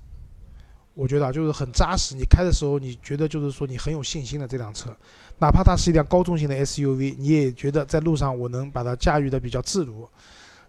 [0.95, 2.15] 我觉得啊，就是很扎实。
[2.15, 4.97] 你开的时候，你觉得就是说你很有信心的这辆车，
[5.41, 10.09] 哪怕它是一辆高重型的 SUV，你也觉得在路上我能把它驾驭的比较自如。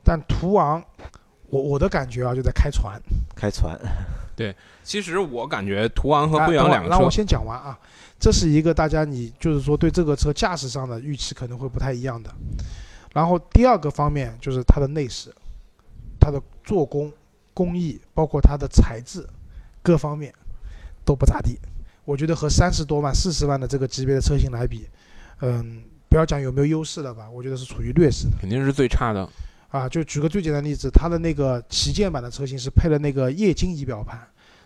[0.05, 0.81] 但途昂，
[1.49, 3.01] 我我的感觉啊，就在开船。
[3.35, 3.77] 开船，
[4.35, 7.77] 对其实我感觉途昂和啊辉昂两个车，等会儿让我先讲完啊。
[8.17, 12.33] 这是一个大家你就是说对这个车驾驶上的预期可能会不太一样的。
[13.13, 15.33] 然后第二个方面就是它的内饰，
[16.19, 17.11] 它的做工、
[17.53, 19.27] 工艺，包括它的材质，
[19.81, 20.33] 各方面
[21.03, 21.59] 都不咋地。
[22.05, 24.87] 我觉得和三十多万、四十万的这个级别的车型来比，
[25.41, 28.37] 嗯，不要讲有没有优势了吧，我觉得是处于劣势的。
[28.39, 29.27] 肯定是最差的。
[29.75, 34.17] 啊，就举个最简单的例子，它的那个旗舰版的车型是配了那个液晶仪表盘，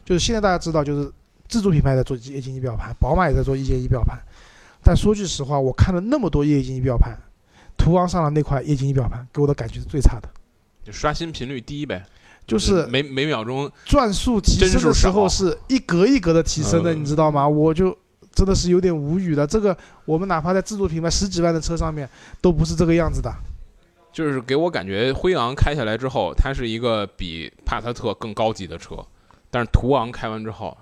[0.06, 1.12] 就是现在大家知道，就是
[1.48, 4.20] 自主品牌在做液晶仪表盘，宝马也在做液晶仪表盘。
[4.84, 7.18] 但说句实话，我看了那么多液晶仪表盘，
[7.76, 10.30] 途昂上的那块液晶仪表盘给我的感觉是最差的，
[10.84, 12.06] 就刷新频率低呗，
[12.46, 17.48] 就是每每秒钟转速提升的时候是一格一格的提升的，嗯你知道吗？
[17.48, 17.98] 我就
[18.34, 19.46] 真的是有点无语了。
[19.46, 22.08] 这个我们哪怕在自主品牌十几万的车上面，
[22.40, 23.34] 都不是这个样子的。
[24.12, 28.96] 就是给我感觉，辉昂开下来之后，它是一个比帕萨特更高级的车，
[29.52, 30.76] 但是途昂开完之后，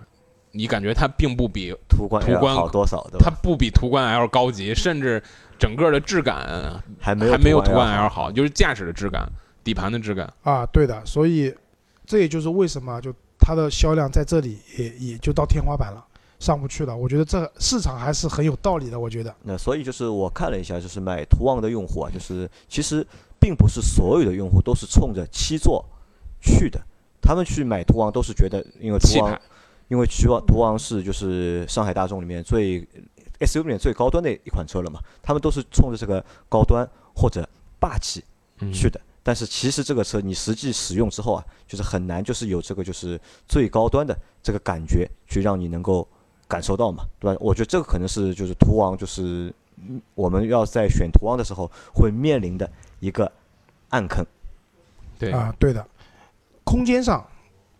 [0.52, 3.30] 你感觉它并不比途观途 L 观好多少，它？
[3.30, 5.22] 不比途观 L 高级，甚至
[5.60, 9.30] 整个的质感还没有还没有途观 L 好，就是驾驶的质感、
[9.64, 10.34] 底盘的质感。
[10.44, 11.54] 啊，对的，所以
[12.06, 16.04] 这也就是为什么就它的销量在这里也也就到天花板了，
[16.40, 16.96] 上不去了。
[16.96, 19.00] 我觉得这市场还是很有道理的。
[19.00, 23.06] 我觉得那所以就是我看了一下，就是买途昂的用户啊，就是其实
[23.40, 25.84] 并不是所有的用户都是冲着七座
[26.42, 26.80] 去的，
[27.22, 29.42] 他们去买途昂都是觉得，因为途昂，
[29.88, 32.82] 因为途昂途昂是就是上海大众里面最
[33.40, 37.48] SUV 里面最高端的一款车了嘛，他们都是冲着这个高端或者
[37.80, 38.24] 霸气
[38.60, 39.00] 嗯去的。
[39.24, 46.08] 但是其实这个车你实际使用之后啊，就是很难就是有这个就是最高端的这个感觉去让你能够
[46.48, 47.38] 感受到嘛，对吧？
[47.42, 53.32] 我觉得这个可能是就是途昂就是嗯我们要在选途昂的时候会面临的一个
[53.90, 54.26] 暗坑。
[55.20, 55.86] 对，啊，对的，
[56.64, 57.26] 空间上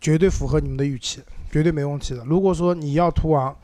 [0.02, 2.24] 绝对符合你们的预期，绝对没问题的。
[2.26, 3.56] 如果说你要途昂，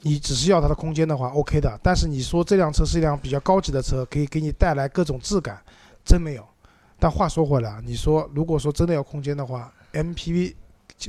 [0.00, 1.78] 你只是要它的空间的话，OK 的。
[1.82, 5.62] 但是你说这辆车是一辆比较高级的车，可以给你带来各种质感，
[6.04, 6.44] 真没有。
[6.98, 10.54] 但话说回来啊，你说如果说真的要空间的话，MPV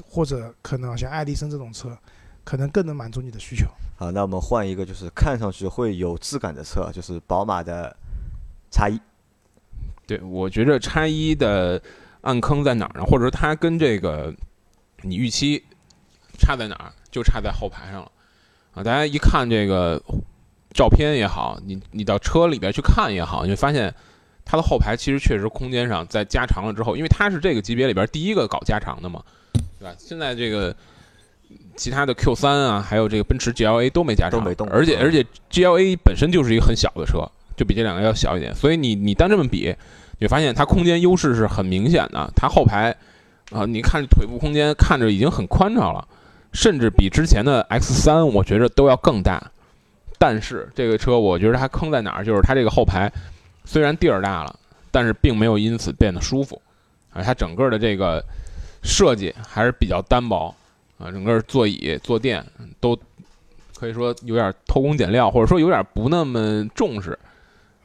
[0.10, 1.96] 或者可能像爱丽绅这种车，
[2.44, 3.66] 可能更能满足你的需求。
[3.98, 7.96] 好，那我们换一个就是看上去会有质感的车，就是宝马的
[8.72, 9.00] 叉一。
[10.06, 11.82] 对，我觉着叉一的
[12.22, 13.06] 暗坑在哪儿呢？
[13.06, 14.34] 或者说它跟这个
[15.02, 15.64] 你预期
[16.38, 16.92] 差在哪儿？
[17.12, 18.12] 就差在后排上了
[18.74, 18.84] 啊！
[18.84, 20.02] 大家一看这个
[20.74, 23.94] 照片也好，你你到车里边去看也好，你会发现
[24.44, 29.24] 它的后排其实确实空间上在加长了之后，因为它是这个级别里边第一个搞加长的嘛，
[29.78, 29.96] 对吧？
[30.00, 30.76] 现在这个
[31.76, 39.76] 其他的 Q 三啊，还有这个奔驰 GLA 都没加长，都没动嗯而且而且 GLA 本身就是一个很小的车，就比这两个要小一点，所以你你单这么比，
[40.20, 42.32] 你会发现它空间优势是很明显的。
[42.36, 42.96] 它后排
[43.52, 46.08] 啊、你看腿部空间看着已经很宽敞了，
[46.54, 49.52] 甚至比之前的 X 三我觉着都要更大。
[50.18, 53.12] 但是这个车我觉得它坑在哪儿，就是它这个后排
[53.66, 54.56] 虽然地儿大了，
[54.90, 56.60] 但是并没有因此变得舒服，
[57.12, 58.24] 啊，它整个的这个
[58.82, 60.56] 设计还是比较单薄
[61.04, 62.42] 啊，整个座椅、坐垫
[62.80, 62.98] 都
[63.76, 67.18] 可以说有点偷工减料，或者说有点不那么重视。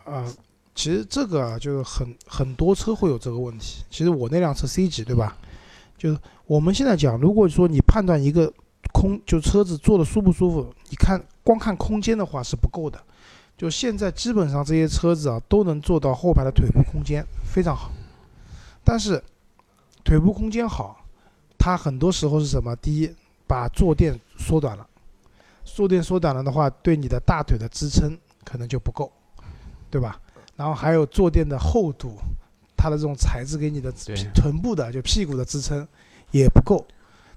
[0.04, 0.24] 啊、
[0.72, 3.82] 其实这个啊，就是很很多车会有这个问题。
[3.90, 5.36] 其实我那辆车 C 级，对吧？
[5.98, 8.52] 就是我们现在讲，如果说你判断一个
[8.92, 12.96] 空就车子坐的舒不舒服，你看光看空间的话是不够的。
[13.56, 17.90] 就现在基本上这些车子啊，都能做到后排的腿部空间非常好，
[18.84, 19.20] 但是
[20.04, 20.97] 腿部空间好，
[21.58, 22.74] 它很多时候是什么？
[22.76, 23.14] 第一，
[23.46, 24.86] 把坐垫缩短了，
[25.64, 29.12] 坐垫缩短了的话，对你的大腿的支撑可能就不够。
[29.90, 30.20] 对吧？
[30.54, 32.18] 然后还有坐垫的厚度，
[32.76, 33.90] 它的这种材质给你的
[34.34, 35.88] 臀部的就屁股的支撑
[36.30, 36.86] 也不够。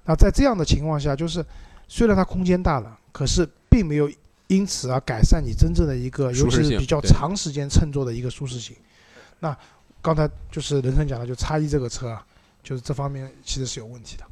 [0.04, 1.46] 那在这样的情况下，就是
[1.88, 4.12] 虽然它空间大了，可是并没有
[4.48, 8.76] 因此而改善你真正的一个，尤其是比较长时间乘坐的一个舒适性。
[9.40, 9.58] 那
[10.02, 12.26] 刚才就是人生讲的，就叉一这个车啊，
[12.64, 14.26] 就是这方面其实是有问题的。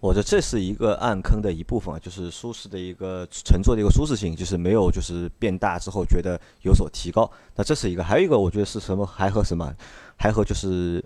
[0.00, 7.30] 我觉得这是一个暗坑的一部分，就是舒适的一个乘坐的一个舒适性，就是没有就是变大之后觉得有所提高。
[7.54, 9.06] 那这是一个，还有一个我觉得是什么？
[9.06, 9.72] 还和什么？
[10.16, 11.04] 还和就是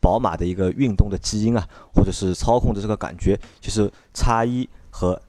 [0.00, 5.20] 宝马的一个运动的基因啊，或者是操控的这个感觉，就是叉一和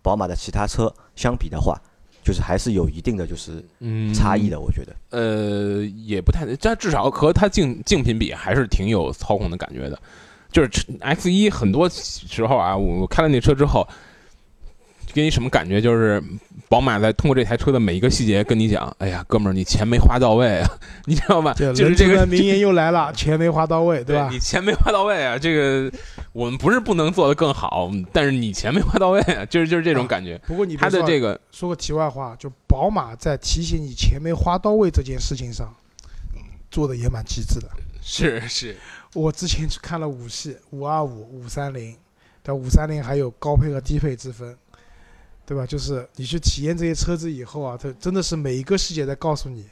[0.00, 1.78] 宝马的其他车相比的话，
[2.26, 4.58] 就是还是有一定的就是嗯差异的。
[4.58, 9.96] 我觉得，呃，也不太，但至少和它竞竞品比还是挺有操控的感觉的。
[10.50, 13.86] 就是 X 一很多时候啊，我我开了那车之后，
[15.16, 15.80] 给你什么感觉？
[15.80, 16.22] 就是
[16.68, 20.68] 宝马在通过这台车的每一个细节跟你讲，哎呀，哥们儿，你钱没花到位啊，
[21.06, 21.54] 你知道吗？
[21.54, 24.28] 就就是这个名言 又来了，钱没花到位，对吧？
[24.28, 25.90] 对你钱没花到位啊，这个
[26.34, 30.38] 我们不是不能做得更好，但是你钱没花到位啊，就是就是这种感觉。
[30.46, 35.74] 不过你他的这个个说个题外话，就宝马在提醒你钱没花到位这件事情上，
[36.70, 37.66] 做的也蛮机智的。
[38.02, 38.76] 是是，
[39.14, 41.96] 我之前去看了五系、五二五、五三零，
[42.42, 44.56] 但五三零还有高配和低配之分，
[45.46, 45.64] 对吧？
[45.64, 49.64] 就是你去体验这些车子以后啊，它真的是每一个细节在告诉你，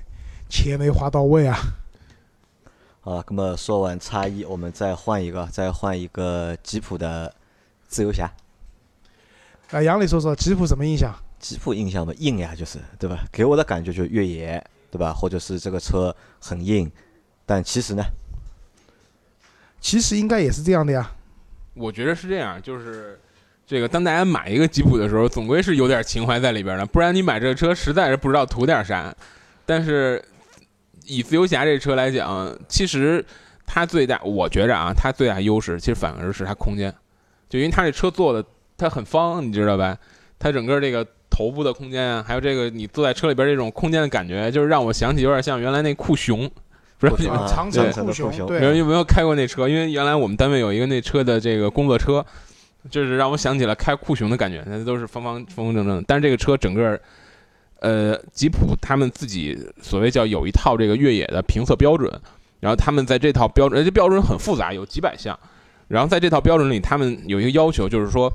[0.48, 1.58] 钱没花到位啊。
[3.02, 7.34] 好，那么说完叉一，我们再换一个，再换一个吉普的
[7.88, 8.32] 自由侠。
[9.72, 11.14] 啊，杨磊说说吉普什么印象？
[11.40, 13.26] 吉普印象嘛，硬呀，就是对吧？
[13.32, 15.12] 给我的感觉就是越野，对吧？
[15.12, 16.90] 或者是这个车很硬，
[17.44, 18.02] 但其实呢，
[19.80, 21.12] 其实应该也是这样的呀。
[21.74, 23.20] 我觉得是这样，就是
[23.66, 29.14] 这个当大家买一个吉普的时候，总归是有点情怀在里边的，不然你买这个车实在是不知道图点啥。
[29.64, 30.22] 但是
[31.07, 33.24] 以自由侠这车来讲，其实
[33.66, 36.94] 它最大，我觉着啊，它最大优势其实反而是它空间，
[37.48, 38.44] 就因为它这车做的
[38.77, 39.96] 它很方，你知道吧？
[40.38, 46.50] 它整个这个头部的空间啊，还有这个你坐在车里边这种空间的感觉，就是让我想起有点像原来那酷熊，
[46.98, 49.66] 不是你们啊长对城酷熊对有人有没有开过那车？
[49.66, 52.24] 因为原来我们单位有一个那车的这个工作车，
[52.90, 56.05] 就是让我想起了开酷熊的感觉，那都是方方方方正正的。
[56.07, 57.01] 但是这个车整个，
[57.81, 62.11] 呃，吉普他们自己所谓叫有一套这个越野的评测标准，
[62.61, 65.38] 然后他们在这套标准，这标准很复杂，有几百项。
[65.88, 68.33] 然后在这套标准里，他们有一个要求，就是说，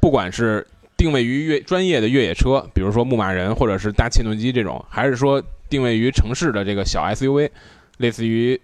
[0.00, 7.50] 不管是定位于越专业的越野车，比如说牧马人或者是大切诺基这种，还是说定位于城市的这个小 SUV，
[7.98, 8.60] 类似于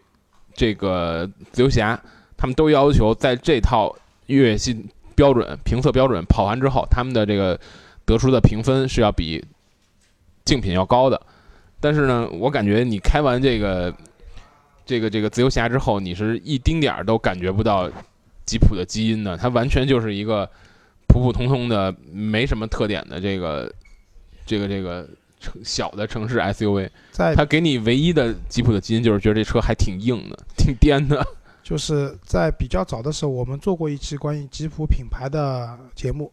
[0.54, 2.00] 这个自由侠，
[2.36, 3.94] 他们都要求在这套
[4.26, 7.58] 越野性标准评测标准跑完之后，他们的这个
[8.04, 9.44] 得出的评分是要比
[10.44, 11.20] 竞品要高的。
[11.80, 13.92] 但是呢，我感觉你开完这个
[14.86, 17.90] 这个这个自由侠之后，你是一丁点儿都感觉不到
[18.46, 20.48] 吉普的基因的，它完全就是一个
[21.08, 23.72] 普普通通的、没什么特点的这个
[24.46, 25.04] 这个这个
[25.40, 26.88] 城小的城市 SUV。
[27.34, 31.26] 它给你唯一的吉普的基因就是觉得这车还挺硬的，挺颠的。
[31.68, 36.32] 就是在比较早的时候，我们做过一期关于吉普品牌的节目，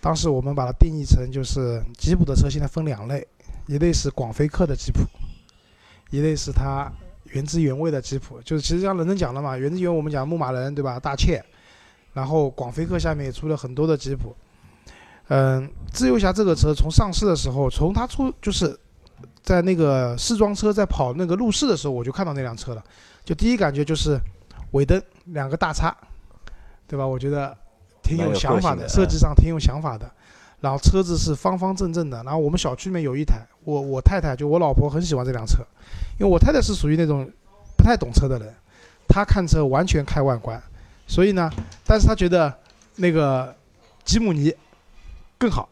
[0.00, 3.28] 当时我们把它定义成就是吉普的车现在分两类，
[3.66, 5.00] 一类是广菲克的吉普，
[6.08, 6.90] 一类是它
[7.24, 8.40] 原汁原味的吉普。
[8.40, 11.44] 就是其实像人人讲了嘛，原汁原味我们讲牧马人对吧，大切，
[12.14, 14.34] 然后广菲克下面也出了很多的吉普。
[15.28, 18.74] 嗯，自由侠这个车从上市的时候，从它出就是
[19.42, 22.82] 在那个试装车在跑那个路试的时候，我就看到那辆车了。
[23.26, 24.18] 就第一感觉就是
[24.74, 25.96] 尾灯两个大叉，
[26.86, 27.06] 对吧？
[27.06, 27.56] 我觉得
[28.02, 30.10] 挺有想法的设计上挺有想法的。
[30.60, 35.58] 然后车子是方方正正的，然后我们小区里面有一台，我我太太就我老婆很喜欢这辆车，
[36.18, 37.30] 因为我太太是属于那种
[37.76, 38.52] 不太懂车的人，
[39.06, 40.60] 她看车完全开外观，
[41.06, 41.50] 所以呢，
[41.84, 42.52] 但是她觉得
[42.96, 43.54] 那个
[44.04, 44.54] 吉姆尼
[45.36, 45.68] 更好。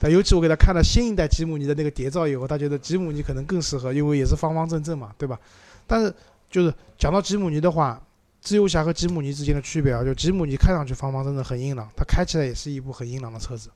[0.00, 5.38] 但尤其我给她看了新一代吉姆尼的那个谍照以后，她觉得吉姆尼可能更适合，因为也是方方正正嘛，对吧？
[5.86, 6.12] 但是
[6.50, 8.00] 就是讲到吉姆尼的话，
[8.42, 13.70] 自由侠和吉姆尼之间的区别啊，就吉姆尼看上去方方正正很硬朗，它开起来也是一部很硬朗的车子。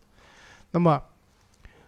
[0.72, 1.00] 那么，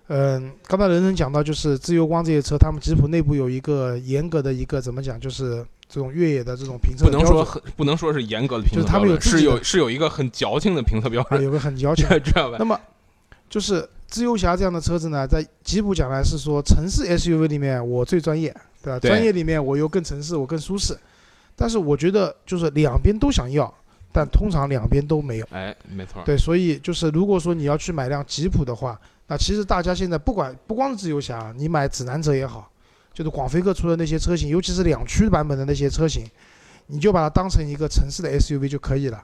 [0.07, 12.07] 嗯，刚才人人讲到就是自由光这些车，他们吉普内部有一个严格的一个怎么讲，就是这种越野的这种评测不能标准说很不能说是严格的评测就是他们标准是有是有一个很矫情的评测标啊，准，有个很矫情。
[12.23, 12.65] 知道吧那？
[12.65, 12.81] 么，
[13.51, 19.01] 就是自由侠这样的车子呢，在吉普讲来是说城市 SUV 里面我最专业，对吧？
[19.01, 20.97] 对专业里面我又更城市，我更舒适。
[21.61, 23.75] 但是我觉得就是两边都想要，
[24.13, 25.47] 但通常两边都没有。
[25.51, 32.71] 哎，没错，对，所以就是如果说你要去买辆吉普的话，那其实大家现在不管不光是自由侠，你买指南者也好，
[33.13, 36.25] 就是广菲克出的那些车型，尤其是两驱版本的那些车型，
[36.87, 39.21] 你就把它当成一个城市的 SUV 就可以了。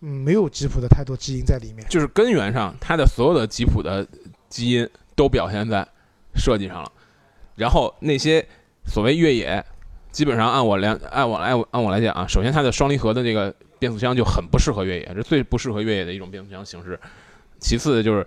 [0.00, 1.84] 嗯，没有吉普的太多基因在里面。
[1.88, 4.06] 就是根源上，它的所有的吉普的
[4.50, 5.84] 基因都表现在
[6.36, 6.92] 设计上了。
[7.56, 8.46] 然后那些
[8.86, 9.64] 所谓越野，
[10.10, 16.98] 基本上按我来按我按我按我来讲啊，首先它的双离合的这个变速箱就很不适合越野，这是最不适合越野的一种变速箱形式。
[17.58, 18.26] 其次就是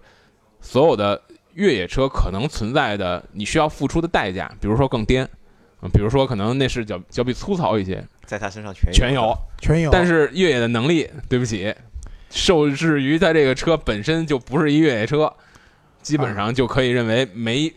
[0.61, 1.21] 所有的
[1.53, 5.23] 越野车可能存在的你需要付出的代价，比如说更颠，
[5.81, 9.35] 嗯比如说可能内饰脚脚比粗糙一些，在他身上全全有。
[9.59, 11.73] 全有，但是越野的能力，对不起，
[12.29, 15.31] 受制于它这个车本身就不是一越野车，
[16.01, 17.71] 基本上就可以认为没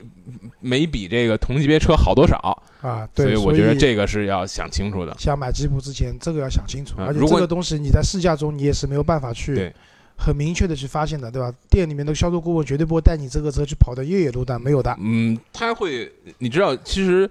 [0.61, 2.37] 没比这个同级别车好多少。
[2.81, 5.17] 啊，对，所以我觉得这个是要想清楚的。
[5.19, 9.73] 想买吉普之前，这个要想清楚，而且啊如果这个东西你在试驾中你也是没有办法去
[10.17, 11.53] 很明确的去发现的，对吧？
[11.71, 14.95] 店里面的销售顾问绝对不会带你这个车去跑的越野路段，没有的。
[15.01, 17.29] 嗯，他会，你知道，其实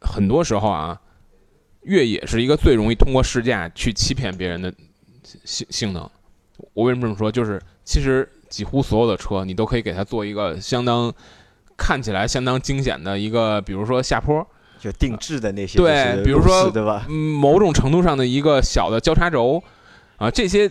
[0.00, 0.98] 很多时候啊，
[1.82, 4.72] 越野是一个最容易通过试驾去欺骗别人的
[5.44, 6.08] 性性能。
[6.74, 7.30] 我为什么这么说？
[7.30, 11.10] 就是其实几乎所有的车，你都可以给它做一个相当
[11.76, 14.46] 看起来相当惊险的一个，比如说下坡，
[14.78, 17.06] 就定制的那些，对就是比如说对吧？
[17.08, 19.62] 嗯，某种程度上的一个小的交叉轴
[20.18, 20.70] 啊，这些，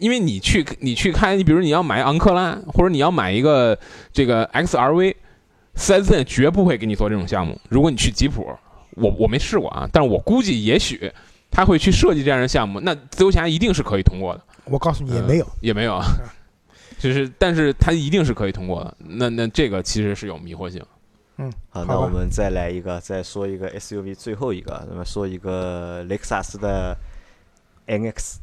[0.00, 3.78] 因为你去你去开，你比如你要买昂克拉，或者你要买一个
[4.12, 5.14] 这个 XRV，
[5.74, 7.60] 四 S 店绝不会给你做这种项目。
[7.68, 8.48] 如果你去吉普，
[8.92, 11.12] 我我没试过啊，但是我估计也许
[11.50, 14.42] 他会去设计这样的项目，那自由侠一定是可以通过的。
[14.64, 15.46] 我告诉你也嗯没有。
[15.60, 16.04] 也没有啊，
[16.98, 18.96] 就是但是它一定是可以通过的。
[18.98, 20.82] 那那这个其实是有迷惑性。
[21.38, 26.96] 嗯，好那我们再来一个，再说一个 SUV 最后一个，那么说一个雷克萨斯的
[27.86, 28.36] NX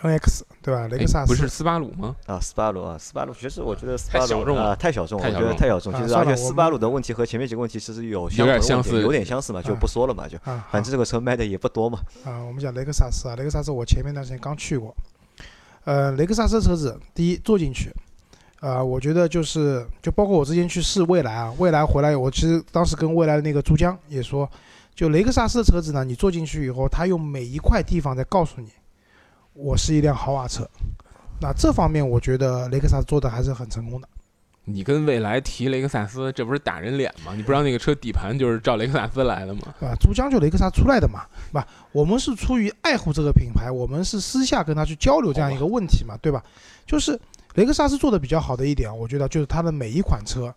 [0.00, 0.88] NX 对吧？
[0.88, 2.16] 雷克哎萨斯不是斯巴鲁吗？
[2.26, 12.00] 啊，斯巴鲁啊，斯巴鲁其实我觉得斯巴鲁太小众了啊太小众了，我觉得太小众其实而且斯巴鲁的问题和前面几个问题其实有有点相似有点相似嘛，就啊不说了嘛，就啊，反正这个车卖的也不多嘛。
[12.24, 14.92] 啊，我们讲雷克萨斯啊，雷克萨斯我前面段时间刚去过。
[15.84, 17.92] 呃，雷克萨斯车子，第一坐进去，
[18.60, 24.48] 啊，我觉得就是就包括我之前去试蔚来啊，蔚来回来，我其实当时跟蔚来的那个珠江也说，
[24.94, 28.68] 就雷克萨斯的车子呢，你坐进去以后，它用每一块地方在告诉你，
[29.54, 30.68] 我是一辆豪华车。
[31.40, 34.08] 那这方面我觉得雷克萨斯做的还是很成功的。
[34.64, 37.32] 你跟未来提雷克萨斯，这不是打人脸吗？
[37.34, 39.74] 你不知道那个车底盘就是照雷克萨斯来的吗？
[39.80, 41.66] 啊，珠江就雷克萨斯出来的嘛，对吧？
[41.90, 46.42] 我们是出于爱护这个品牌，我们是私下跟他去交流这样一个问题嘛，对吧？
[46.86, 47.18] 就是
[47.54, 50.54] 雷克萨斯做的比较好的一点，我觉得就是它的每一款车，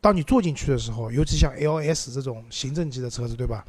[0.00, 3.64] 当你坐进去的时候，尤其像 LS 这种行政级的车子，对吧？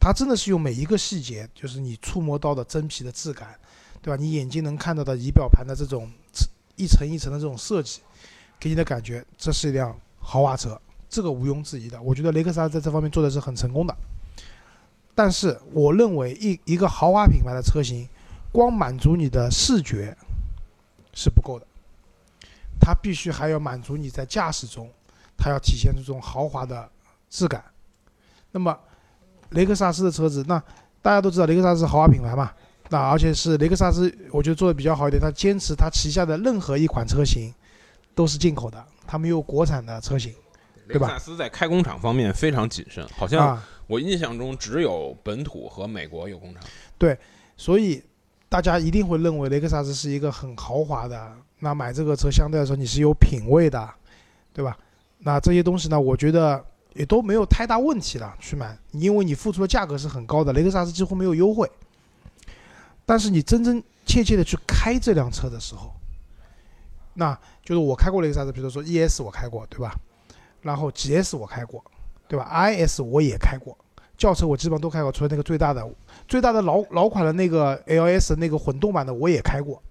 [0.00, 3.48] 它真的是用每一个细节，就是你触摸到的真皮的质感，
[4.02, 4.20] 对吧？
[4.20, 6.10] 你眼睛能看到的仪表盘的这种
[6.76, 8.00] 一层一层的这种设计，
[8.58, 12.00] 给你的感觉，这是一辆豪华车，这个毋庸置疑的。
[12.02, 13.94] 我觉得雷克萨斯在这方面做的是很成功的。
[15.14, 18.08] 但是我认为一一个豪华品牌的车型，
[18.52, 20.16] 光满足你的视觉
[21.12, 21.66] 是不够的，
[22.80, 24.88] 它必须还要满足你在驾驶中，
[25.36, 26.88] 它要体现出这种豪华的
[27.28, 27.64] 质感。
[28.52, 28.78] 那么
[29.50, 30.62] 雷克萨斯的车子，那
[31.02, 32.52] 大家都知道雷克萨斯是豪华品牌嘛，
[32.90, 37.52] 那而且是雷克萨斯，我觉得做的比较好一点，它坚持它旗下的任何一款车型
[38.18, 40.34] 都是进口的，它没有国产的车型
[40.88, 43.68] 雷克萨斯在开工厂方面非常谨慎，好像啊。
[43.86, 46.60] 我印象中只有本土和美国有工厂。
[46.98, 47.16] 对
[47.56, 48.02] 所以
[48.48, 53.88] 大家一定会认为雷克萨斯是一个很豪华的，那买这个车相对来说你是有品位的，
[54.52, 54.76] 对吧？
[55.18, 56.62] 那这些东西呢，我觉得
[56.94, 61.70] 也都没有太大问题了，去买，因为你付出的价格是很高的，雷克萨斯几乎没有优惠。
[63.06, 65.94] 但是你真真切切的去开这辆车的时候，
[67.18, 69.92] 那就是我开过雷克萨斯，比如说 ES 我开过，对吧？
[70.62, 71.84] 然后 GS 我开过，
[72.28, 73.76] 对吧？IS 我也开过，
[74.16, 75.84] 轿车我基本上都开过，除了那个最大的
[76.28, 79.82] 最大的老老款的那个 LS 那个混动版的我也开过，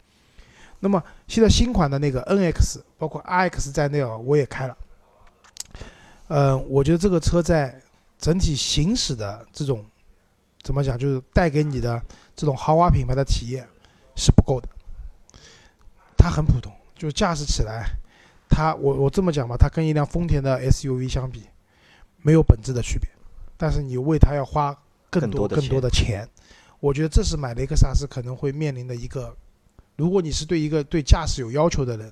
[0.79, 4.77] 那么现在新款的那个 NX 包括 RX 在内啊，我也开了。
[6.29, 7.81] 嗯、我觉得这个车在
[8.17, 9.85] 整体行驶的这种
[10.61, 12.01] 怎么讲，就是带给你的
[12.37, 13.67] 这种豪华品牌的体验
[14.15, 14.69] 是不够的。
[16.17, 17.89] 它很普通，就驾驶起来，
[18.49, 21.43] 它我我这么讲吧，它跟一辆丰田的 SUV 相比，
[22.21, 23.09] 没有本质的区别。
[23.55, 24.75] 但是你为它要花
[25.09, 26.29] 更多更更多的钱多的钱，
[26.79, 29.35] 我觉得这是买雷克萨斯可能会面临的一个，
[29.95, 32.11] 如果你是对一个对驾驶有要求的人，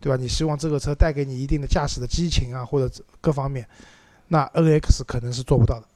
[0.00, 0.16] 对吧？
[0.16, 3.68] 你希望这个车带给你一定的驾驶的激情啊，或者各方面，
[4.28, 5.86] 那 NX 可能是做不到的。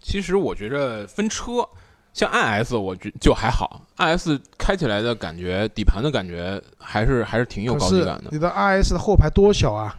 [0.00, 1.68] 其实我觉着分车，
[2.14, 8.24] 像 IS 我觉就还好，IS 开起来的感觉，底盘的感觉还是还是挺有高级感的。
[8.30, 9.96] 你的 IS 的后排多小啊，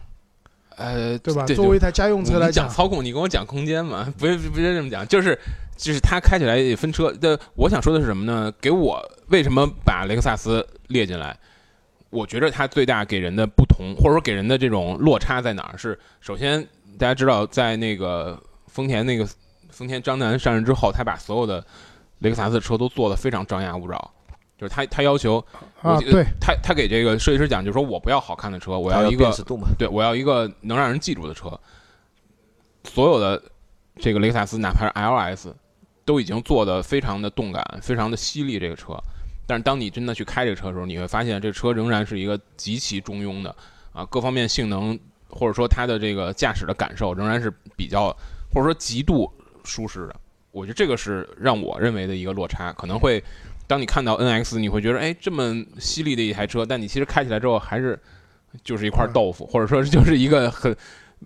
[0.76, 1.44] 呃，对吧？
[1.46, 4.12] 作为一台家用车来你讲操控，你跟我讲空间嘛？
[4.18, 5.38] 不是不是这么讲，就是
[5.76, 7.38] 就是它开起来也分车的。
[7.54, 8.52] 我想说的是什么呢？
[8.60, 11.36] 给我为什么把雷克萨斯列进来？
[12.10, 15.78] 我觉得它最大给人的不同，或者说给人的这种落差在哪儿？
[15.78, 16.60] 是首先
[16.98, 18.36] 大家知道，在那个
[18.66, 19.26] 丰田那个
[19.70, 21.64] 丰田章男上任之后，他把所有的
[22.20, 24.10] 雷克萨斯的车都做的非常张牙舞爪，
[24.56, 25.38] 就是他他要求
[25.82, 29.30] 啊，我记得对，他他给这个设计师讲，就是说我不要好看的车，我要一个
[29.78, 31.58] 对，我要一个能让人记住的车。
[32.84, 33.42] 所有的
[33.96, 35.54] 这个雷克萨斯，哪怕是 LS，
[36.04, 38.58] 都已经做的非常的动感，非常的犀利。
[38.58, 38.94] 这个车，
[39.46, 43.54] 但是当你真的去开这个车的时候，你会发现这车仍然是一个极其中庸的
[43.92, 44.98] 啊，各方面性能
[45.28, 48.14] 或者说它的这个驾驶的感受仍然是比较
[48.52, 49.30] 或者说极度
[49.64, 50.19] 舒适的。
[50.52, 53.22] 我觉得这个是让我认为的一个落差，可能会
[53.66, 57.98] 当你看到 NX，你会觉得哎这么犀利的一台车，但你其实开起来之后还是
[58.64, 60.76] 就是一块豆腐，或者说就是一个很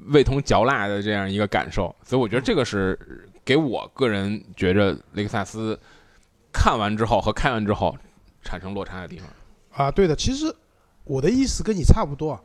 [0.06, 1.94] 味同嚼蜡的这样一个感受。
[2.04, 2.98] 所以我觉得这个是
[3.44, 5.78] 给我个人觉着雷克萨斯
[6.52, 7.96] 看完之后和开完之后
[8.42, 9.28] 产生落差的地方。
[9.70, 10.54] 啊，对的，其实
[11.04, 12.40] 我的意思跟你差不多啊，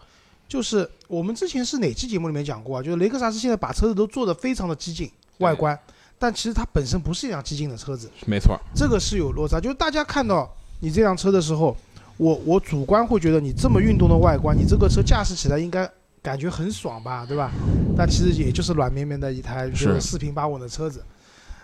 [0.48, 2.82] 就是我们之前是哪期节目里面讲过啊？
[2.82, 5.78] 就是雷克萨斯现在把车子都做得非常的激进，外观，
[6.20, 9.60] 但其实它本身不是一辆激进的车子，没错，这个是有落差。
[9.60, 11.76] 就是大家看到你这辆车的时候，
[12.18, 15.90] 我我主观会觉得你这么运动的外观，你这个车驾驶起来应该
[16.22, 17.50] 感觉很爽吧，对吧？
[17.96, 21.02] 但其实也就是软绵绵的一台四平八稳的车子，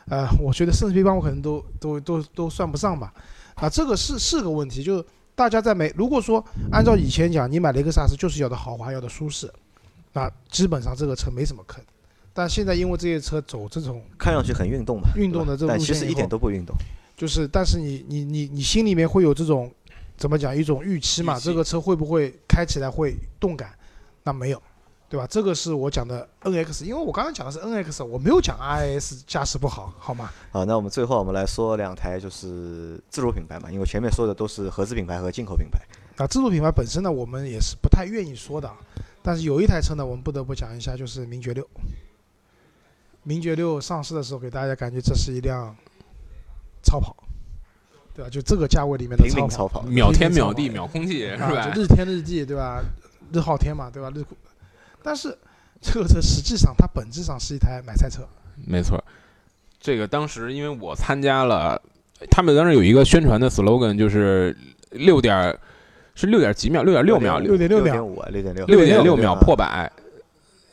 [0.07, 3.13] 呃，我觉得四平八稳可能都都都都算不上吧。
[3.55, 9.51] 啊，这个是是个问题，就是大家在买，如果说按照以前讲，你买雷克萨斯就是要的豪华，要的舒适，
[10.13, 11.83] 那基本上这个车没什么坑。
[12.37, 16.75] 但现在因为这些车走这种看上去很运动嘛，运动的这种路线但其实一点都不运动。
[17.15, 19.71] 就是，但是你你你你心里面会有这种
[20.17, 21.39] 怎么讲一种预期嘛？
[21.39, 23.73] 这个车会不会开起来会动感？
[24.23, 24.61] 那没有，
[25.07, 25.25] 对吧？
[25.25, 30.29] 这个是我讲的 NX，因为我刚刚讲的是 NX，我没有讲 RS 驾驶不好，好吗？
[30.51, 35.79] 好，那我们最后我们来说两台就是自主品牌嘛，因为前面说的都是合资品牌和进口品牌。
[36.17, 38.75] 啊，自主品牌本身呢，我们也是不太愿意说的，啊，
[39.21, 41.65] 但是有一台车呢，我们不得不讲一下，就是名爵六。
[43.25, 45.75] 名爵六上市的时候，给大家感觉这是一辆
[46.81, 47.13] 超跑，
[48.13, 48.29] 对吧？
[48.29, 51.81] 就这个价位里面的超跑，超跑，秒天秒地秒空气是啊，吧就？
[51.81, 52.81] 日天日地，对吧？
[53.33, 54.11] 日昊天嘛，对吧？
[54.15, 54.37] 日酷，
[55.03, 55.35] 但是
[55.81, 58.21] 这个车实际上它本质上是一台买菜车，
[58.65, 59.03] 没错，
[59.81, 61.81] 这个当时因为我参加了，
[62.29, 64.55] 他们当时有一个宣传的 slogan，就是
[64.91, 65.57] 六点
[66.13, 67.93] 是六点几秒，六点六秒，六点六秒。
[67.93, 69.91] 点五啊，六点六，六点六秒啊破百，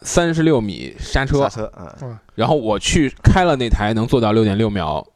[0.05, 1.72] 三十六米刹车刹，车
[2.03, 5.07] 嗯，然后我去开了那台能做到六点六秒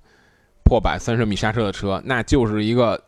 [0.65, 3.01] 破百三十米刹车的车，那就是一个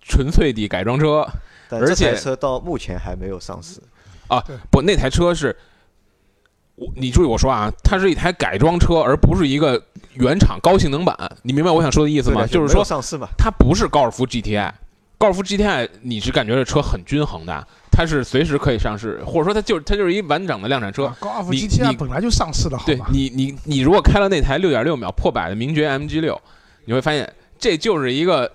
[0.00, 1.26] 纯粹的改装车。
[1.68, 3.80] 但这而且台车到目前还没有上市。
[4.28, 5.56] 啊不，那台车是，
[6.74, 9.82] 我你注意我说啊，它是一台改装车，而不是一个
[10.14, 11.16] 原厂高性能版。
[11.42, 12.46] 你明白我想说的意思吗？
[12.46, 14.72] 就是说，上市嘛，它不是高尔夫 GTI，
[15.18, 21.06] 高尔夫 GTI 你是感觉这车很均衡的，它是随时可以上市，或者说它就是它就是一完整的量产车。
[21.06, 23.08] 啊高尔夫你 GTI 你本来就上市了，好对吧？
[23.10, 26.38] 你你你如果开了那台六点六秒破百的名爵 MG 六，
[26.84, 28.50] 你会发现这就是一个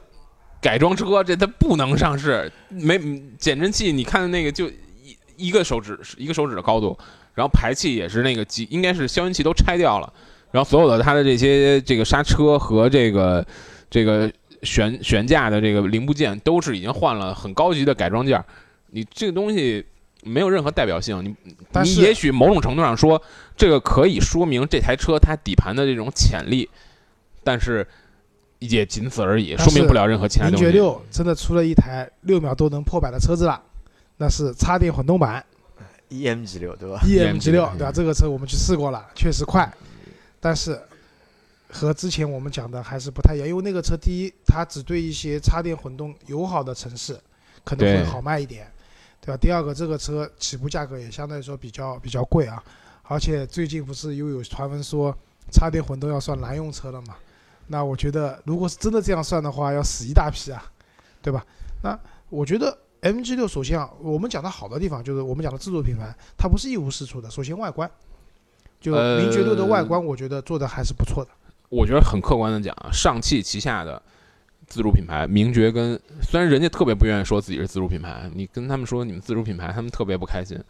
[0.62, 2.52] 改装车，这它不能上市。
[2.70, 3.00] 没
[3.40, 6.96] 减震器，你看的那个就一一个手指一个手指的高度，
[7.34, 10.14] 然后排气也是那个几应该是消音器都拆掉了，
[10.52, 13.44] 然后所有的它的这些这个刹车和这个
[13.90, 14.32] 这个
[14.64, 18.46] 悬悬架的这个零部件都是已经换了很高级的改装件儿。
[18.88, 19.86] 你这个东西
[20.24, 23.22] 没有任何代表性，你但你也许某种程度上说，
[23.56, 26.70] 这个可以说明这台车它底盘的这种潜力，
[27.44, 27.88] 但是
[28.60, 30.64] 也仅此而已，说明不了任何其他东西。
[30.64, 33.60] 名爵六真的出了一台六秒都能破百的车子了，
[34.18, 35.44] 那是插电混动版
[36.10, 37.92] EMG 六对吧？EMG 六，对吧？
[37.92, 39.74] 这个车我们去试过了，确实快，
[40.40, 40.80] 但是
[41.72, 47.18] 和之前我们讲的还是不太一样，因为那个车第一，它只对一些插电混动友好的城市
[47.64, 48.70] 可能会好卖一点，
[49.22, 49.38] 对吧？
[49.38, 52.62] 第二个，这个车起步价格也相对来说比较比较贵啊，
[53.04, 55.16] 而且最近不是又有传闻说
[55.50, 57.16] 插电混动要算燃用车了嘛？
[57.68, 60.62] 那我觉得如果是真的这样算的话，要死一大批啊，
[61.22, 61.46] 对吧？
[61.82, 61.98] 那
[62.30, 67.30] 我觉得 MG 六首先啊，我们讲的好的地方就是我们讲的自主品牌，它不是一无是处的。
[67.30, 67.90] 首先外观，
[68.82, 71.32] 就呃名爵六的外观，我觉得做的还是不错的。
[71.72, 74.00] 我觉得很客观的讲啊，上汽旗下的
[74.68, 80.62] 自主品牌名爵跟虽然人家特别不愿意说自己是自主品牌，你跟他们说你们自主品牌，他们特别不开心，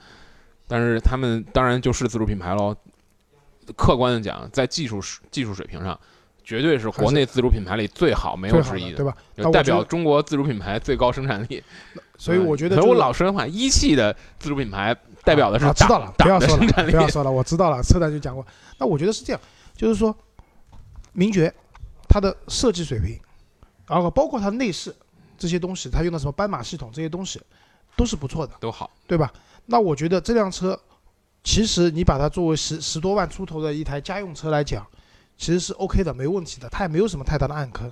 [0.68, 2.76] 但是他们当然就是自主品牌喽。
[3.76, 5.00] 客观的讲，在技术
[5.30, 5.98] 技术水平上，
[6.44, 9.16] 绝对是国内自主品牌里最好没有之一的，对吧？
[9.38, 11.64] 就代表中国自主品牌最高生产力。
[12.18, 16.92] 所以我觉得可是我就是老实话，一汽的自主品牌代表的是啊，知道了，不要说了不。
[16.92, 18.46] 要说了，我知道了，车展就讲过。
[18.80, 19.40] 那我觉得是这样，
[19.76, 20.14] 就是说，
[21.14, 21.54] 名爵
[22.08, 23.20] 它的设计水平，
[23.88, 24.96] 然后包括它内饰
[25.38, 27.42] 这些东西，它用的什么斑马系统这些东西，
[27.96, 29.32] 都是不错的，都好，对吧？
[29.66, 30.80] 那我觉得这辆车，
[31.44, 34.86] 其实你把它作为十十多万出头的一台家用车来讲，
[35.38, 37.92] 其实是 OK 的，没问题的，它也没有什么太大的暗坑。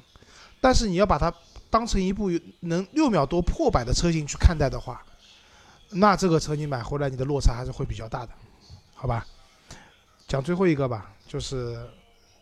[0.61, 1.33] 但是你要把它
[1.69, 2.29] 当成一部
[2.61, 5.01] 能六秒多破百的车型去看待的话，
[5.91, 8.31] 那这个车你买回来，你的落差还是会比较大的，
[8.93, 9.25] 好吧？
[10.27, 11.89] 讲最后一个吧，就是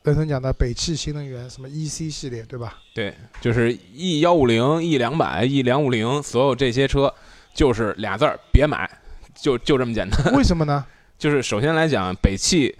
[0.04, 2.80] 人生讲的北汽新能源什么 EC 系列，对吧？
[2.94, 7.14] 对，就是 E 幺五零、E 两百、E 两五零，所有这些车
[7.54, 8.90] 就是俩字儿，别买，
[9.36, 10.34] 就就这么简单。
[10.34, 10.86] 为什么呢？
[11.20, 12.74] 就是首先来讲，北汽，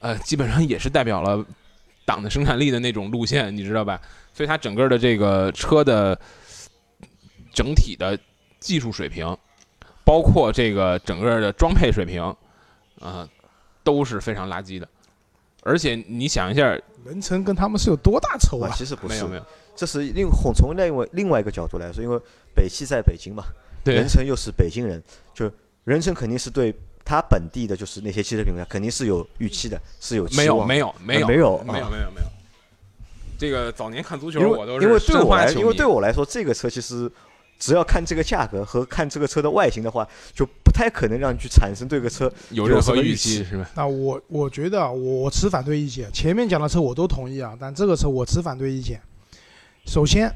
[0.00, 1.42] 呃，基本上也是代表了
[2.04, 3.98] 党的生产力的那种路线，你知道吧？
[4.34, 6.18] 所以它整个的这个车的
[7.54, 8.18] 整体的
[8.58, 9.34] 技术水平，
[10.04, 12.22] 包括这个整个的装配水平，
[13.00, 13.26] 啊、
[13.82, 14.86] 都是非常垃圾的。
[15.62, 18.74] 而且你想一下，人成跟他们是有多大仇啊，啊？
[18.76, 19.14] 其实不是。
[19.14, 19.42] 没有，没有，
[19.76, 22.18] 这是另从从另外另外一个角度来说，因为
[22.54, 23.44] 北汽在北京嘛，
[23.84, 23.94] 对。
[23.94, 25.02] 任，成又是北京人，
[25.34, 25.50] 就
[25.84, 30.74] 任成肯定是对他本地的就是那些汽车品牌肯定是有预期的，是有期没有望的。
[30.74, 31.64] 没有没有没有没有啊。
[31.66, 32.26] 没有没有。
[33.38, 37.10] 这个早年看足球，因我都是为因为对我来，因为对我来说，这个车其实
[37.60, 43.70] 只要看这个价格和看这个车的外形的话，就不太可能让你去产生对这个车有任何预期期是吧？
[43.76, 46.10] 那我我觉得啊我我持反对意见。
[46.10, 49.00] 前面讲的车我都同意啊，但这个车我持反对意见。
[49.84, 50.34] 首先，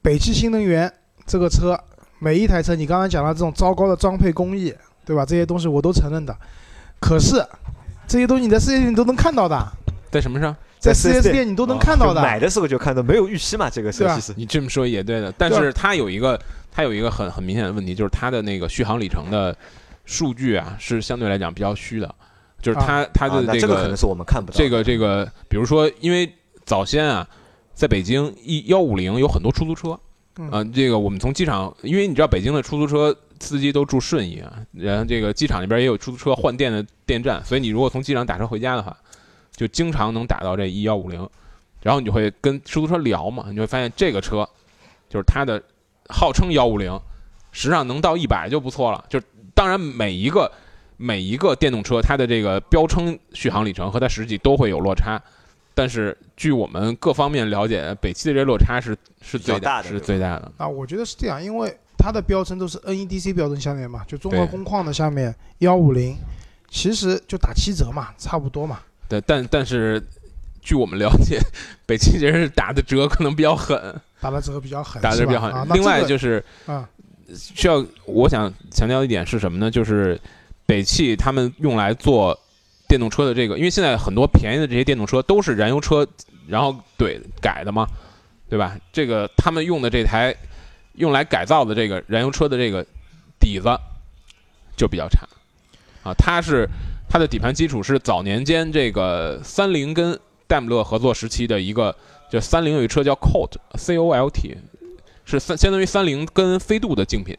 [0.00, 0.90] 北汽新能源
[1.26, 1.78] 这个车，
[2.20, 4.72] 每一台车你刚刚讲的这种糟糕的装配工艺，
[5.04, 5.26] 对吧？
[5.26, 6.36] 这些东西我都承认的。
[7.00, 7.44] 可是
[8.06, 9.72] 这些东西你在四 S 店你都能看到的，
[10.10, 10.54] 在什么上？
[10.80, 12.22] 在四 4S 店店你都能看到的。
[12.22, 16.40] 买的时候就看到没有预期嘛，这个车对啊其实你这么说也对的，但是它有一个
[16.72, 19.54] 它有一个很很明显的问题，就是它的那个续航里程的
[20.06, 22.12] 数据啊，是相对来讲比较虚的，
[22.62, 26.32] 就是它它的这这个可能是我们看不到这个这个，比如说，因为
[26.64, 27.28] 早先啊，
[27.74, 30.00] 在北京一幺五零有很多出租车，
[30.38, 38.96] 嗯啊，这个我们从机场，因为你知道北京的出租车司机都住顺义啊，然后这个机场那边也有出租车换电的电站，所以你如果从机场打车回家的话，
[39.60, 41.28] 就经常能打到这一幺五零，
[41.82, 44.48] 然后你就会跟出租车聊嘛，你就会发现这个车
[45.06, 45.62] 就是它的
[46.08, 46.98] 号称幺五零，
[47.52, 49.04] 实际上能到一百就不错了。
[49.10, 50.50] 就是当然每一个
[50.96, 55.20] 每一个电动车它的这个标称续航里程和它实际都会有落差，
[55.74, 60.50] 但是据我们各方面了解，北汽的这落差是是最大的是最大的。
[60.56, 66.16] 啊，我觉得是这样，因为它的标称都是 NEDC 标准下面嘛，就综合工况的下面幺五零，
[66.70, 68.80] 其实就打七折嘛，差不多嘛。
[69.10, 70.00] 对，但但是
[70.62, 71.40] 据我们了解，
[71.84, 75.50] 北汽这人打的折可能比较狠，打的折比较狠，打的比较狠。
[75.50, 76.88] 啊、另外就是啊，
[77.34, 79.68] 需要我想强调一点是什么呢？
[79.68, 80.18] 就是
[80.64, 82.38] 北汽他们用来做
[82.86, 86.06] 电动车的这个，因为现在很多便宜的这些电动车都是燃油车，
[86.46, 87.84] 然后怼改的嘛，
[88.48, 88.78] 对吧？
[88.92, 90.32] 这个他们用的这台
[90.94, 92.86] 用来改造的这个燃油车的这个
[93.40, 93.68] 底子
[94.76, 95.26] 就比较差
[96.02, 96.68] 啊，它是
[97.10, 101.94] 它的底盘基础是早年间这个三菱跟戴姆勒合作时期的一个，
[102.30, 104.56] 就三菱有一车叫 Colt C O L T，
[105.24, 107.36] 是三相当于三菱跟飞度的竞品。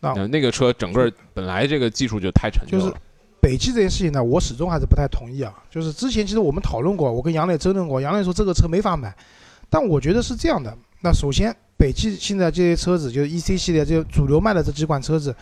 [0.00, 2.94] 那呃那个车整个本来这个技术就太陈旧了，就是
[3.40, 5.54] 北汽这件事情呢，我始终还是不太同意啊。
[5.70, 9.14] 就是之前其实我们讨论过，我跟杨磊争论过，杨磊说这个车没法买，
[9.70, 10.76] 但我觉得是这样的。
[11.00, 15.34] 那首先，北汽现在这些车子，就是 EC 系列这些主流卖的这几款车子，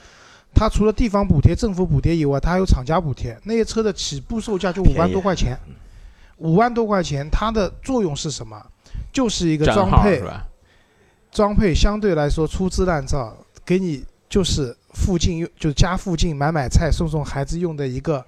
[0.55, 3.39] 它除了地方补贴、政府补贴以外，它还有厂家补贴。
[3.43, 5.59] 那些车的起步售价就五万多块钱，
[6.39, 8.65] 五万多块钱，它的作用是什么？
[9.13, 10.23] 就是一个装配？
[11.33, 18.25] 装配相对来说粗制滥造，给你就是附近用，就是家附近买买菜、送送孩子用的一个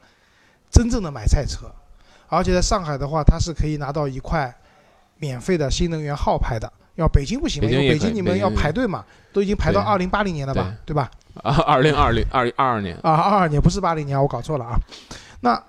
[0.70, 1.70] 真正的买菜车。
[2.28, 4.52] 而且在上海的话，它是可以拿到一块
[5.18, 6.72] 免费的新能源号牌的。
[6.96, 11.10] 要北京不行嘛，因为北京你们要排队嘛，都已经排到对二零八零年了吧，对吧？
[11.42, 14.78] 啊，二零二零二二二年，啊，二二年不是八零年，我搞错了啊。
[15.40, 15.62] 那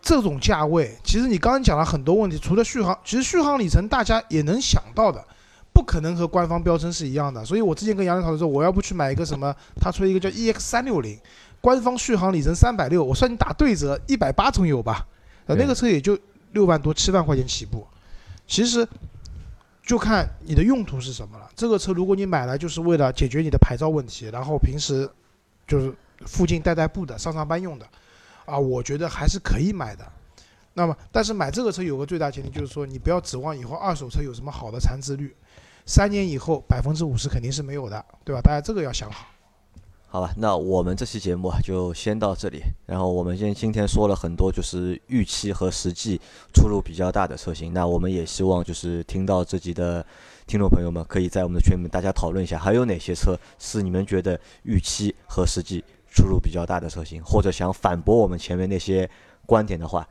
[0.00, 5.24] 这种价位，其实你刚刚讲了很多问题，除了续航，其实续航里程大家也能想到的，
[5.72, 7.44] 不可能和官方标称是一样的。
[7.44, 11.18] 所以我之前跟杨磊讨论说，我要不去买一个什么，他出了一个叫 EX 三六零，
[11.60, 15.06] 官方续航里程三百六，我算你打对折一百八总有吧？
[15.46, 16.18] 呃，那个车也就
[16.52, 17.86] 六万多七万块钱起步，
[18.46, 18.86] 其实
[19.82, 21.50] 就看你的用途是什么了。
[21.56, 25.08] 这个车如果你买来就是为了解决你的牌照问题，然后平时
[25.66, 25.92] 就是
[26.24, 27.86] 附近代代步的、上上班用的，
[28.44, 30.04] 啊，我觉得还是可以买的。
[30.74, 35.34] 那么，但是买这个车有个最大前提，就是说你不要指望以后二手车有什么好的残值率，
[35.84, 38.40] 三年以后百分之五十肯定是没有的，对吧？
[38.40, 39.26] 大家这个要想好。
[40.12, 42.60] 好吧，那我们这期节目啊就先到这里。
[42.84, 46.20] 然后我们今今天说了很多，就是预期和实际
[46.52, 47.72] 出入比较大的车型。
[47.72, 50.04] 那我们也希望就是听到这集的
[50.46, 59.08] 听众朋友们，可以在我们的群里面大家讨论一下，还有哪些车是你们觉得预期和实际出入比较大的车型，或者想反驳我们前面那些
[59.46, 60.06] 观点的话，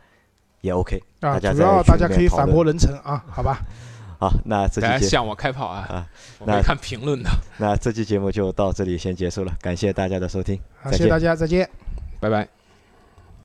[0.62, 0.98] 也 OK。
[1.20, 3.60] 啊，大家主在群里要大家可以反驳人成啊，好吧？
[4.22, 5.80] 好，那这期节大家向我开炮啊！
[5.90, 6.08] 啊，
[6.46, 11.68] 那看评论的，那这期节目就到这里先结束了，感谢大家的收听，好，再见谢谢大家，再见。
[12.20, 12.61] 拜拜。